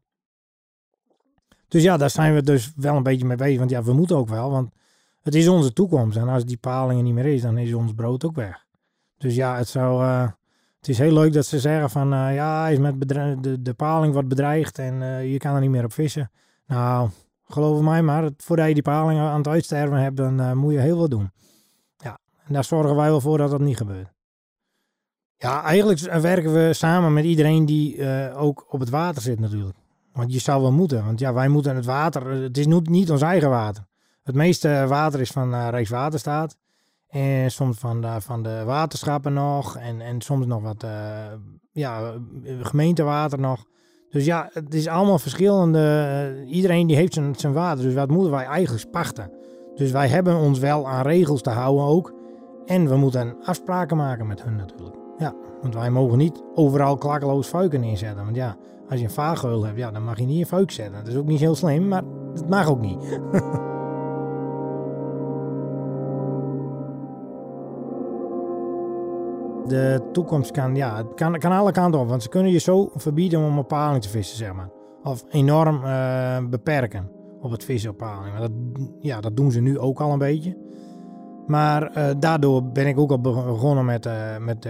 Dus 1.71 1.83
ja, 1.83 1.97
daar 1.97 2.09
zijn 2.09 2.33
we 2.33 2.43
dus 2.43 2.71
wel 2.75 2.95
een 2.95 3.03
beetje 3.03 3.25
mee 3.25 3.37
bezig. 3.37 3.57
Want 3.57 3.69
ja, 3.69 3.83
we 3.83 3.93
moeten 3.93 4.15
ook 4.15 4.29
wel, 4.29 4.51
want 4.51 4.71
het 5.21 5.35
is 5.35 5.47
onze 5.47 5.73
toekomst. 5.73 6.17
En 6.17 6.27
als 6.27 6.45
die 6.45 6.57
palingen 6.57 7.03
niet 7.03 7.13
meer 7.13 7.25
is, 7.25 7.41
dan 7.41 7.57
is 7.57 7.73
ons 7.73 7.93
brood 7.93 8.25
ook 8.25 8.35
weg. 8.35 8.65
Dus 9.17 9.35
ja, 9.35 9.57
het 9.57 9.67
zou... 9.67 10.03
Uh, 10.03 10.27
het 10.79 10.89
is 10.89 10.97
heel 10.97 11.13
leuk 11.13 11.33
dat 11.33 11.45
ze 11.45 11.59
zeggen 11.59 11.89
van 11.89 12.07
ja, 12.09 12.67
is 12.67 12.77
met 12.77 13.07
de, 13.07 13.61
de 13.61 13.73
paling 13.73 14.13
wordt 14.13 14.27
bedreigd 14.27 14.79
en 14.79 15.27
je 15.27 15.37
kan 15.37 15.55
er 15.55 15.61
niet 15.61 15.69
meer 15.69 15.83
op 15.83 15.93
vissen. 15.93 16.31
Nou, 16.67 17.09
Geloof 17.51 17.81
mij 17.81 18.01
maar, 18.01 18.29
voordat 18.37 18.67
je 18.67 18.73
die 18.73 18.83
palingen 18.83 19.23
aan 19.23 19.37
het 19.37 19.47
uitsterven 19.47 19.97
hebt, 19.97 20.17
dan 20.17 20.57
moet 20.57 20.73
je 20.73 20.79
heel 20.79 20.97
veel 20.97 21.09
doen. 21.09 21.31
Ja, 21.97 22.19
en 22.45 22.53
daar 22.53 22.63
zorgen 22.63 22.95
wij 22.95 23.09
wel 23.09 23.21
voor 23.21 23.37
dat 23.37 23.51
dat 23.51 23.59
niet 23.59 23.77
gebeurt. 23.77 24.11
Ja, 25.37 25.63
eigenlijk 25.63 25.99
werken 26.21 26.53
we 26.53 26.73
samen 26.73 27.13
met 27.13 27.23
iedereen 27.23 27.65
die 27.65 28.05
ook 28.33 28.65
op 28.73 28.79
het 28.79 28.89
water 28.89 29.21
zit 29.21 29.39
natuurlijk. 29.39 29.77
Want 30.13 30.33
je 30.33 30.39
zou 30.39 30.61
wel 30.61 30.71
moeten, 30.71 31.05
want 31.05 31.19
ja, 31.19 31.33
wij 31.33 31.47
moeten 31.47 31.75
het 31.75 31.85
water, 31.85 32.27
het 32.27 32.57
is 32.57 32.65
niet 32.67 33.11
ons 33.11 33.21
eigen 33.21 33.49
water. 33.49 33.85
Het 34.23 34.35
meeste 34.35 34.85
water 34.87 35.19
is 35.19 35.31
van 35.31 35.53
uh, 35.53 35.67
Rijkswaterstaat. 35.69 36.57
En 37.07 37.51
soms 37.51 37.77
van 37.77 38.01
de, 38.01 38.21
van 38.21 38.43
de 38.43 38.63
waterschappen 38.65 39.33
nog. 39.33 39.77
En, 39.77 40.01
en 40.01 40.21
soms 40.21 40.45
nog 40.45 40.61
wat 40.61 40.83
uh, 40.83 40.91
ja, 41.71 42.13
gemeentewater 42.61 43.39
nog. 43.39 43.65
Dus 44.09 44.25
ja, 44.25 44.49
het 44.53 44.73
is 44.73 44.87
allemaal 44.87 45.19
verschillende. 45.19 45.79
Eh, 45.79 46.53
iedereen 46.55 46.87
die 46.87 46.95
heeft 46.95 47.13
zijn, 47.13 47.35
zijn 47.35 47.53
water. 47.53 47.83
Dus 47.83 47.93
wat 47.93 48.09
moeten 48.09 48.31
wij 48.31 48.45
eigenlijk 48.45 48.87
spachten? 48.87 49.31
Dus 49.75 49.91
wij 49.91 50.07
hebben 50.07 50.35
ons 50.35 50.59
wel 50.59 50.87
aan 50.87 51.03
regels 51.03 51.41
te 51.41 51.49
houden 51.49 51.85
ook. 51.85 52.13
En 52.65 52.89
we 52.89 52.95
moeten 52.95 53.35
afspraken 53.43 53.97
maken 53.97 54.27
met 54.27 54.43
hun 54.43 54.55
natuurlijk. 54.55 54.95
Ja, 55.17 55.35
want 55.61 55.73
wij 55.73 55.89
mogen 55.89 56.17
niet 56.17 56.43
overal 56.55 56.97
klakkeloos 56.97 57.47
fuiken 57.47 57.79
neerzetten. 57.79 58.23
Want 58.23 58.35
ja, 58.35 58.57
als 58.91 58.99
je 58.99 59.05
een 59.05 59.11
vaaggeul 59.11 59.65
hebt, 59.65 59.77
ja, 59.77 59.91
dan 59.91 60.03
mag 60.03 60.19
je 60.19 60.25
niet 60.25 60.39
een 60.39 60.45
fuik 60.45 60.71
zetten. 60.71 60.93
Dat 61.03 61.07
is 61.07 61.15
ook 61.15 61.25
niet 61.25 61.39
heel 61.39 61.55
slim, 61.55 61.87
maar 61.87 62.03
het 62.33 62.49
mag 62.49 62.69
ook 62.69 62.81
niet. 62.81 62.99
de 69.67 70.09
toekomst 70.11 70.51
kan, 70.51 70.75
ja, 70.75 71.03
kan, 71.15 71.37
kan 71.37 71.51
alle 71.51 71.71
kanten 71.71 71.99
op. 71.99 72.07
Want 72.07 72.23
ze 72.23 72.29
kunnen 72.29 72.51
je 72.51 72.57
zo 72.57 72.91
verbieden 72.95 73.39
om 73.39 73.57
op 73.57 73.67
paling 73.67 74.01
te 74.01 74.09
vissen, 74.09 74.37
zeg 74.37 74.53
maar. 74.53 74.69
Of 75.03 75.23
enorm 75.29 75.83
uh, 75.83 76.37
beperken 76.49 77.11
op 77.41 77.51
het 77.51 77.63
vissen 77.63 77.89
op 77.89 77.97
paling. 77.97 78.37
Dat, 78.37 78.51
ja, 78.99 79.21
dat 79.21 79.37
doen 79.37 79.51
ze 79.51 79.61
nu 79.61 79.79
ook 79.79 80.01
al 80.01 80.11
een 80.11 80.19
beetje. 80.19 80.57
Maar 81.47 81.97
uh, 81.97 82.09
daardoor 82.19 82.63
ben 82.63 82.87
ik 82.87 82.99
ook 82.99 83.11
al 83.11 83.21
begonnen 83.21 83.85
met, 83.85 84.05
uh, 84.05 84.37
met 84.37 84.67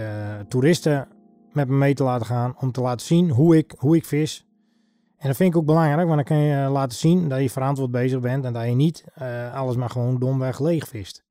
toeristen 0.48 1.08
met 1.54 1.68
me 1.68 1.76
mee 1.76 1.94
te 1.94 2.02
laten 2.02 2.26
gaan. 2.26 2.54
Om 2.58 2.72
te 2.72 2.80
laten 2.80 3.06
zien 3.06 3.30
hoe 3.30 3.56
ik, 3.56 3.74
hoe 3.78 3.96
ik 3.96 4.04
vis. 4.04 4.46
En 5.16 5.28
dat 5.28 5.36
vind 5.36 5.54
ik 5.54 5.56
ook 5.56 5.66
belangrijk, 5.66 6.08
want 6.08 6.14
dan 6.14 6.24
kan 6.24 6.36
je 6.36 6.68
laten 6.68 6.98
zien 6.98 7.28
dat 7.28 7.40
je 7.40 7.50
verantwoord 7.50 7.90
bezig 7.90 8.20
bent. 8.20 8.44
En 8.44 8.52
dat 8.52 8.64
je 8.64 8.74
niet 8.74 9.04
alles 9.52 9.76
maar 9.76 9.90
gewoon 9.90 10.18
domweg 10.18 10.60
leeg 10.60 10.88
vist. 10.88 11.24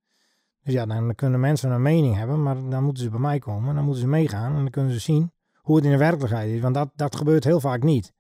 Dus 0.64 0.74
ja, 0.74 0.86
dan 0.86 1.16
kunnen 1.16 1.40
mensen 1.40 1.72
een 1.72 1.82
mening 1.82 2.16
hebben, 2.16 2.44
maar 2.44 2.56
dan 2.70 2.84
moeten 2.84 3.04
ze 3.04 3.10
bij 3.10 3.20
mij 3.20 3.40
komen. 3.40 3.76
Dan 3.76 3.84
moeten 3.84 4.02
ze 4.02 4.08
meegaan 4.08 4.56
en 4.56 4.62
dan 4.62 4.70
kunnen 4.70 4.94
ze 4.94 5.00
zien 5.00 5.32
hoe 5.56 5.76
het 5.76 5.86
in 5.86 5.92
de 5.92 5.98
werkelijkheid 5.98 6.50
is. 6.50 6.62
Want 6.62 6.76
dat, 6.76 6.90
dat 6.96 7.16
gebeurt 7.16 7.44
heel 7.44 7.60
vaak 7.60 7.84
niet. 7.84 8.14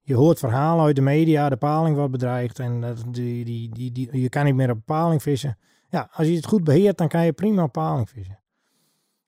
Je 0.00 0.14
hoort 0.14 0.38
verhalen 0.38 0.84
uit 0.84 0.96
de 0.96 1.02
media, 1.02 1.48
de 1.48 1.56
paling 1.56 1.96
wordt 1.96 2.12
bedreigd 2.12 2.58
en 2.58 2.96
die, 3.10 3.44
die, 3.44 3.74
die, 3.74 3.92
die, 3.92 4.20
je 4.20 4.28
kan 4.28 4.44
niet 4.44 4.54
meer 4.54 4.70
op 4.70 4.80
paling 4.84 5.22
vissen. 5.22 5.58
Ja, 5.88 6.08
als 6.12 6.26
je 6.26 6.34
het 6.34 6.46
goed 6.46 6.64
beheert, 6.64 6.98
dan 6.98 7.08
kan 7.08 7.24
je 7.24 7.32
prima 7.32 7.62
op 7.62 7.72
paling 7.72 8.08
vissen. 8.08 8.38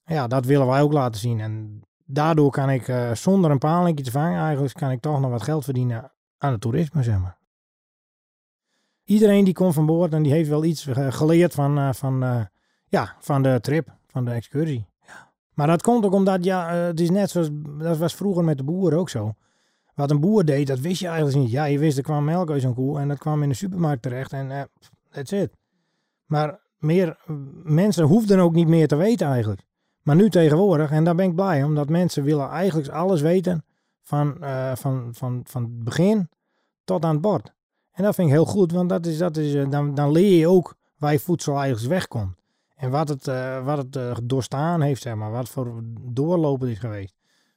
Ja, 0.05 0.27
dat 0.27 0.45
willen 0.45 0.67
wij 0.67 0.81
ook 0.81 0.93
laten 0.93 1.21
zien. 1.21 1.41
En 1.41 1.83
daardoor 2.07 2.51
kan 2.51 2.71
ik 2.71 2.89
uh, 2.89 3.15
zonder 3.15 3.51
een 3.51 3.59
palingje 3.59 4.05
te 4.05 4.11
vangen, 4.11 4.41
eigenlijk 4.41 4.75
kan 4.75 4.91
ik 4.91 5.01
toch 5.01 5.21
nog 5.21 5.31
wat 5.31 5.43
geld 5.43 5.65
verdienen 5.65 6.13
aan 6.39 6.53
het 6.53 6.61
toerisme, 6.61 7.03
zeg 7.03 7.19
maar. 7.19 7.39
Iedereen 9.05 9.45
die 9.45 9.55
komt 9.55 9.75
van 9.75 9.87
boord 9.87 10.13
en 10.13 10.23
die 10.23 10.33
heeft 10.33 10.49
wel 10.49 10.65
iets 10.65 10.89
geleerd 10.93 11.55
van, 11.55 11.79
uh, 11.79 11.93
van 11.93 12.49
ja, 12.89 13.17
van 13.19 13.43
de 13.43 13.59
trip, 13.61 13.97
van 14.07 14.25
de 14.25 14.31
excursie. 14.31 14.87
Maar 15.55 15.67
dat 15.67 15.83
komt 15.83 16.05
ook 16.05 16.13
omdat, 16.13 16.45
ja, 16.45 16.73
het 16.73 17.01
is 17.01 17.11
net 17.11 17.31
zoals, 17.31 17.49
dat 17.79 17.99
was 17.99 18.15
vroeger 18.15 18.45
met 18.45 18.57
de 18.59 18.65
boeren 18.65 18.99
ook 18.99 19.09
zo. 19.09 19.35
Wat 19.95 20.11
een 20.11 20.21
boer 20.21 20.45
deed, 20.45 20.67
dat 20.67 20.81
wist 20.81 21.01
je 21.01 21.07
eigenlijk 21.07 21.37
niet. 21.37 21.51
Ja, 21.51 21.65
je 21.65 21.79
wist 21.79 21.97
er 21.97 22.03
kwam 22.03 22.25
melk 22.25 22.51
uit 22.51 22.63
zo'n 22.63 22.75
koe 22.75 22.99
en 22.99 23.09
dat 23.09 23.19
kwam 23.19 23.43
in 23.43 23.49
de 23.49 23.55
supermarkt 23.55 24.03
terecht 24.03 24.33
en 24.33 24.51
uh, 24.51 24.63
that's 25.11 25.33
it. 25.33 25.51
Maar 26.27 26.61
meer, 26.79 27.19
mensen 27.63 28.05
hoefden 28.05 28.39
ook 28.39 28.53
niet 28.53 28.69
meer 28.69 28.89
te 28.89 28.97
weten 28.97 29.27
eigenlijk. 29.27 29.66
Maar 30.07 30.17
nu 30.17 30.31
tegenwoordig, 30.31 30.91
en 30.91 31.05
daar 31.05 31.15
ben 31.15 31.27
ik 31.27 31.35
blij 31.35 31.63
om, 31.63 31.75
dat 31.75 31.89
mensen 31.89 32.23
willen 32.23 32.49
eigenlijk 32.49 32.89
alles 32.89 33.21
weten 33.21 33.65
van, 34.03 34.37
uh, 34.41 34.75
van, 34.75 35.09
van, 35.13 35.41
van 35.45 35.63
het 35.63 35.85
begin 35.85 36.29
tot 36.85 37.05
aan 37.05 37.13
het 37.13 37.21
bord. 37.21 37.53
En 37.93 38.05
dat 38.05 38.15
vind 38.15 38.29
ik 38.29 38.35
heel 38.35 38.45
goed, 38.45 38.73
want 38.73 38.89
dat 38.89 39.07
is, 39.07 39.19
dat 39.19 39.37
is, 39.37 39.69
dan, 39.69 39.95
dan 39.95 40.13
leer 40.13 40.39
je 40.39 40.49
ook 40.49 40.77
waar 40.99 41.13
je 41.13 41.19
voedsel 41.19 41.59
eigenlijk 41.59 41.89
wegkomt. 41.89 42.35
En 42.75 42.91
wat 42.91 43.09
het, 43.09 43.27
uh, 43.27 43.65
wat 43.65 43.79
het 43.79 44.21
doorstaan 44.23 44.81
heeft, 44.81 45.03
zeg 45.03 45.15
maar. 45.15 45.31
Wat 45.31 45.49
voor 45.49 45.81
doorlopen 46.01 46.69
is 46.69 46.79
geweest. 46.79 47.15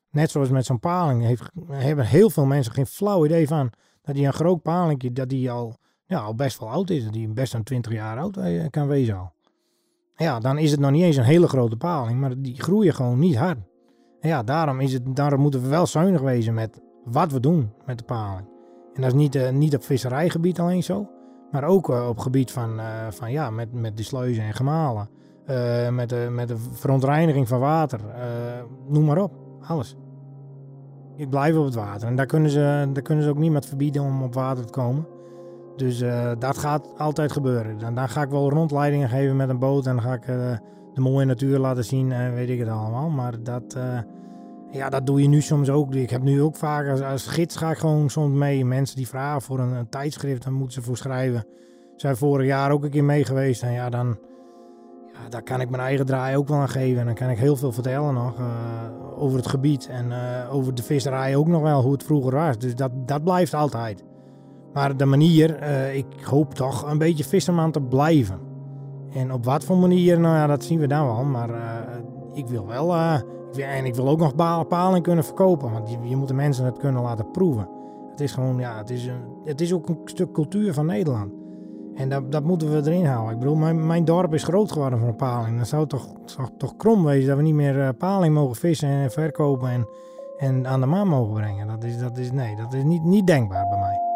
Net 0.10 0.32
zoals 0.32 0.50
met 0.50 0.66
zo'n 0.66 0.80
paling. 0.80 1.24
Heeft, 1.24 1.44
hebben 1.68 2.06
heel 2.06 2.30
veel 2.30 2.46
mensen 2.46 2.74
geen 2.74 2.86
flauw 2.86 3.26
idee 3.26 3.48
van. 3.48 3.72
Dat 4.02 4.16
die 4.16 4.26
een 4.26 4.34
groot 4.34 4.62
palingje, 4.62 5.12
dat 5.12 5.30
die 5.30 5.52
al, 5.52 5.78
ja, 6.06 6.20
al 6.20 6.36
best 6.36 6.60
wel 6.60 6.70
oud 6.70 6.90
is. 6.90 7.04
Dat 7.04 7.14
die 7.14 7.28
best 7.28 7.54
een 7.54 7.64
20 7.64 7.92
jaar 7.92 8.18
oud 8.20 8.38
eh, 8.38 8.66
kan 8.70 8.88
wezen 8.88 9.18
al. 9.18 9.32
Ja, 10.20 10.40
dan 10.40 10.58
is 10.58 10.72
het 10.72 10.80
nog 10.80 10.92
niet 10.92 11.04
eens 11.04 11.16
een 11.16 11.24
hele 11.24 11.48
grote 11.48 11.78
paling. 11.78 12.20
Maar 12.20 12.42
die 12.42 12.62
groeien 12.62 12.94
gewoon 12.94 13.20
niet 13.20 13.38
hard. 13.38 13.58
En 14.20 14.30
ja, 14.30 14.44
daarom, 14.44 14.80
is 14.80 14.94
het, 14.94 15.16
daarom 15.16 15.42
moeten 15.42 15.62
we 15.62 15.68
wel 15.68 15.86
zuinig 15.86 16.22
wezen 16.22 16.54
met 16.54 16.82
wat 17.04 17.32
we 17.32 17.40
doen 17.40 17.74
met 17.86 17.98
de 17.98 18.04
paling. 18.04 18.48
En 18.94 19.02
dat 19.02 19.12
is 19.12 19.18
niet, 19.18 19.36
uh, 19.36 19.50
niet 19.50 19.76
op 19.76 19.84
visserijgebied 19.84 20.60
alleen 20.60 20.84
zo. 20.84 21.10
Maar 21.52 21.64
ook 21.64 21.90
uh, 21.90 22.08
op 22.08 22.18
gebied 22.18 22.52
van, 22.52 22.80
uh, 22.80 22.86
van 23.10 23.32
ja, 23.32 23.50
met, 23.50 23.74
met 23.74 23.98
de 23.98 24.04
sluizen 24.04 24.44
en 24.44 24.54
gemalen. 24.54 25.10
Met, 25.92 26.10
de, 26.10 26.28
met 26.32 26.48
de 26.48 26.58
verontreiniging 26.58 27.48
van 27.48 27.60
water. 27.60 28.00
noem 28.88 29.06
maar 29.06 29.18
op. 29.18 29.32
Alles. 29.62 29.96
Ik 31.16 31.30
blijf 31.30 31.58
op 31.58 31.66
het 31.66 31.76
water. 31.76 32.08
En 32.08 32.16
daar 32.16 32.26
kunnen 32.26 32.50
ze, 32.52 32.90
daar 32.94 33.04
kunnen 33.04 33.24
ze 33.24 33.30
ook 33.30 33.38
niemand 33.38 33.66
verbieden 33.66 34.02
om 34.02 34.24
op 34.24 34.34
water 34.34 34.66
te 34.66 34.72
komen. 34.72 35.08
Dus 35.80 36.04
dat 36.40 36.58
gaat 36.58 36.98
altijd 36.98 37.32
gebeuren. 37.32 37.78
Dan, 37.78 37.96
dan 37.96 38.10
ga 38.10 38.22
ik 38.22 38.30
wel 38.30 38.50
rondleidingen 38.50 39.10
geven 39.10 39.36
met 39.36 39.50
een 39.50 39.60
boot. 39.60 39.86
En 39.86 39.96
dan 39.96 40.04
ga 40.04 40.14
ik 40.14 40.26
de 40.94 41.02
mooie 41.02 41.26
natuur 41.26 41.60
laten 41.60 41.86
zien. 41.86 42.12
En 42.12 42.34
weet 42.34 42.50
ik 42.50 42.60
het 42.60 42.68
allemaal. 42.68 43.10
Maar 43.10 43.44
dat 43.44 43.78
ja, 44.72 44.90
dat 44.90 45.06
doe 45.06 45.22
je 45.22 45.28
nu 45.28 45.42
soms 45.42 45.70
ook. 45.70 45.94
Ik 45.96 46.10
heb 46.10 46.22
nu 46.22 46.42
ook 46.42 46.56
vaak 46.56 47.02
als, 47.02 47.28
gids 47.28 47.56
ga 47.56 47.72
ik 47.72 47.78
gewoon 47.78 48.10
soms 48.10 48.34
mee. 48.34 48.66
Mensen 48.66 48.96
die 48.96 49.08
vragen 49.08 49.42
voor 49.42 49.60
een, 49.60 49.72
een 49.72 49.90
tijdschrift, 49.90 50.44
dan 50.44 50.54
moeten 50.54 50.74
ze 50.74 50.82
voor 50.82 50.98
schrijven. 50.98 51.46
Zijn 51.96 52.18
vorig 52.18 52.48
jaar 52.48 52.72
ook 52.72 52.84
een 52.84 52.90
keer 52.90 53.04
mee 53.04 53.26
geweest. 53.26 53.64
En 53.64 53.72
ja, 53.72 53.90
dan 53.90 54.18
ja, 55.14 55.30
daar 55.30 55.44
kan 55.44 55.62
ik 55.62 55.70
mijn 55.70 55.82
eigen 55.82 56.06
draai 56.06 56.36
ook 56.36 56.48
wel 56.48 56.58
aan 56.58 56.70
geven. 56.70 57.00
En 57.00 57.06
dan 57.06 57.16
kan 57.16 57.30
ik 57.30 57.38
heel 57.38 57.56
veel 57.56 57.72
vertellen 57.72 58.14
nog 58.14 58.34
over 59.16 59.38
het 59.38 59.48
gebied. 59.48 59.88
En 59.88 60.14
over 60.50 60.76
de 60.76 60.84
visserij 60.84 61.36
ook 61.36 61.48
nog 61.48 61.62
wel, 61.62 61.82
hoe 61.82 61.92
het 61.92 62.04
vroeger 62.04 62.36
was. 62.36 62.58
Dus 62.58 62.76
dat, 62.76 62.92
dat 63.08 63.24
blijft 63.24 63.54
altijd. 63.54 64.04
Maar 64.74 64.98
de 64.98 65.06
manier, 65.06 65.64
uh, 65.64 65.96
ik 65.96 66.06
hoop 66.24 66.54
toch 66.54 66.92
een 66.92 66.98
beetje 66.98 67.24
visserman 67.24 67.72
te 67.72 67.82
blijven. 67.82 68.40
En 69.14 69.34
op 69.34 69.46
wat 69.46 69.64
voor 69.64 69.78
manier, 69.78 70.20
nou 70.20 70.36
ja, 70.36 70.48
dat 70.48 70.64
zien 70.64 70.80
we 70.80 70.88
dan 70.88 71.06
wel. 71.06 71.24
Maar 71.24 71.50
ik 72.34 72.48
wil 72.48 72.68
wel 72.68 72.96
en 73.58 73.86
ik 73.86 73.96
wil 73.96 74.08
ook 74.08 74.20
nog 74.20 74.36
paling 74.68 75.04
kunnen 75.04 75.24
verkopen, 75.24 75.72
want 75.72 75.90
je, 75.90 75.98
je 76.04 76.16
moet 76.16 76.28
de 76.28 76.34
mensen 76.34 76.66
het 76.66 76.78
kunnen 76.78 77.02
laten 77.02 77.32
proeven. 77.32 77.70
Het 78.12 78.20
is 78.20 78.32
gewoon, 78.32 78.58
ja, 78.58 78.78
het 78.78 78.90
is, 78.90 79.06
een, 79.06 79.22
het 79.44 79.62
is 79.62 79.74
ook 79.74 79.90
een 79.90 80.00
stuk 80.06 80.32
cultuur 80.32 80.74
van 80.74 80.86
Nederland. 80.86 81.32
En 81.96 82.10
dat, 82.10 82.32
dat 82.32 82.44
moeten 82.44 82.72
we 82.72 82.90
erin 82.90 83.06
houden. 83.06 83.34
Ik 83.34 83.40
bedoel, 83.40 83.56
mijn, 83.56 83.88
mijn 83.88 84.06
dorp 84.06 84.34
is 84.34 84.44
groot 84.44 84.72
geworden 84.72 85.00
van 85.00 85.16
paling. 85.16 85.58
Dan 85.58 85.66
zou 85.66 85.82
het 85.82 85.90
toch, 85.90 86.08
zou 86.26 86.48
toch 86.58 86.76
krom 86.76 87.04
wezen 87.04 87.28
dat 87.28 87.38
we 87.38 87.44
niet 87.44 87.54
meer 87.54 87.94
paling 87.94 88.34
mogen 88.34 88.56
vissen 88.56 88.90
en 88.90 89.12
verkopen 89.12 89.70
en, 89.70 89.88
en 90.38 90.68
aan 90.68 90.80
de 90.80 90.86
maan 90.86 91.08
mogen 91.08 91.34
brengen. 91.34 91.68
Dat 91.68 91.84
is, 91.84 92.00
dat 92.00 92.18
is, 92.18 92.32
nee, 92.32 92.56
dat 92.56 92.74
is 92.74 92.84
niet, 92.84 93.04
niet 93.04 93.28
denkbaar 93.28 93.68
bij 93.70 93.80
mij. 93.80 94.09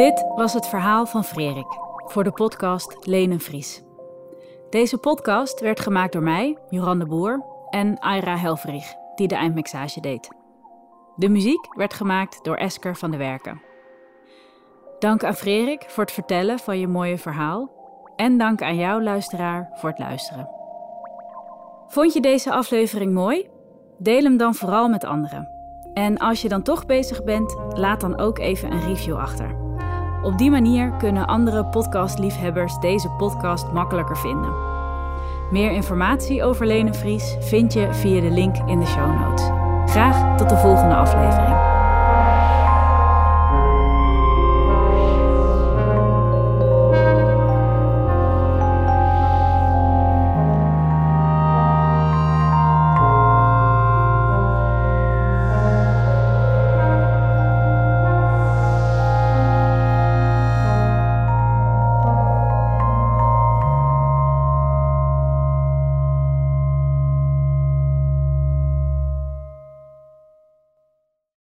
Dit 0.00 0.24
was 0.34 0.52
het 0.52 0.66
verhaal 0.66 1.06
van 1.06 1.24
Frerik 1.24 1.78
voor 2.06 2.24
de 2.24 2.32
podcast 2.32 3.06
Lenen 3.06 3.40
Vries. 3.40 3.82
Deze 4.70 4.98
podcast 4.98 5.60
werd 5.60 5.80
gemaakt 5.80 6.12
door 6.12 6.22
mij, 6.22 6.58
Joran 6.68 6.98
de 6.98 7.06
Boer, 7.06 7.44
en 7.70 7.98
Aira 7.98 8.36
Helvrig, 8.36 8.94
die 9.14 9.28
de 9.28 9.34
eindmixage 9.34 10.00
deed. 10.00 10.28
De 11.16 11.28
muziek 11.28 11.76
werd 11.76 11.94
gemaakt 11.94 12.44
door 12.44 12.56
Esker 12.56 12.96
van 12.96 13.10
de 13.10 13.16
Werken. 13.16 13.62
Dank 14.98 15.24
aan 15.24 15.34
Frerik 15.34 15.84
voor 15.88 16.04
het 16.04 16.12
vertellen 16.12 16.58
van 16.58 16.78
je 16.78 16.88
mooie 16.88 17.18
verhaal. 17.18 17.70
En 18.16 18.38
dank 18.38 18.62
aan 18.62 18.76
jou, 18.76 19.02
luisteraar, 19.02 19.70
voor 19.74 19.88
het 19.88 19.98
luisteren. 19.98 20.48
Vond 21.88 22.12
je 22.12 22.20
deze 22.20 22.52
aflevering 22.52 23.12
mooi? 23.12 23.48
Deel 23.98 24.22
hem 24.22 24.36
dan 24.36 24.54
vooral 24.54 24.88
met 24.88 25.04
anderen. 25.04 25.48
En 25.94 26.18
als 26.18 26.42
je 26.42 26.48
dan 26.48 26.62
toch 26.62 26.86
bezig 26.86 27.24
bent, 27.24 27.56
laat 27.68 28.00
dan 28.00 28.18
ook 28.18 28.38
even 28.38 28.72
een 28.72 28.86
review 28.86 29.16
achter. 29.16 29.59
Op 30.22 30.38
die 30.38 30.50
manier 30.50 30.92
kunnen 30.92 31.26
andere 31.26 31.64
podcastliefhebbers 31.64 32.78
deze 32.78 33.08
podcast 33.08 33.72
makkelijker 33.72 34.16
vinden. 34.16 34.52
Meer 35.50 35.70
informatie 35.70 36.44
over 36.44 36.66
Lene 36.66 36.94
Vries 36.94 37.36
vind 37.40 37.72
je 37.72 37.94
via 37.94 38.20
de 38.20 38.30
link 38.30 38.56
in 38.56 38.80
de 38.80 38.86
show 38.86 39.20
notes. 39.20 39.44
Graag 39.86 40.36
tot 40.36 40.48
de 40.48 40.56
volgende 40.56 40.94
aflevering. 40.94 41.69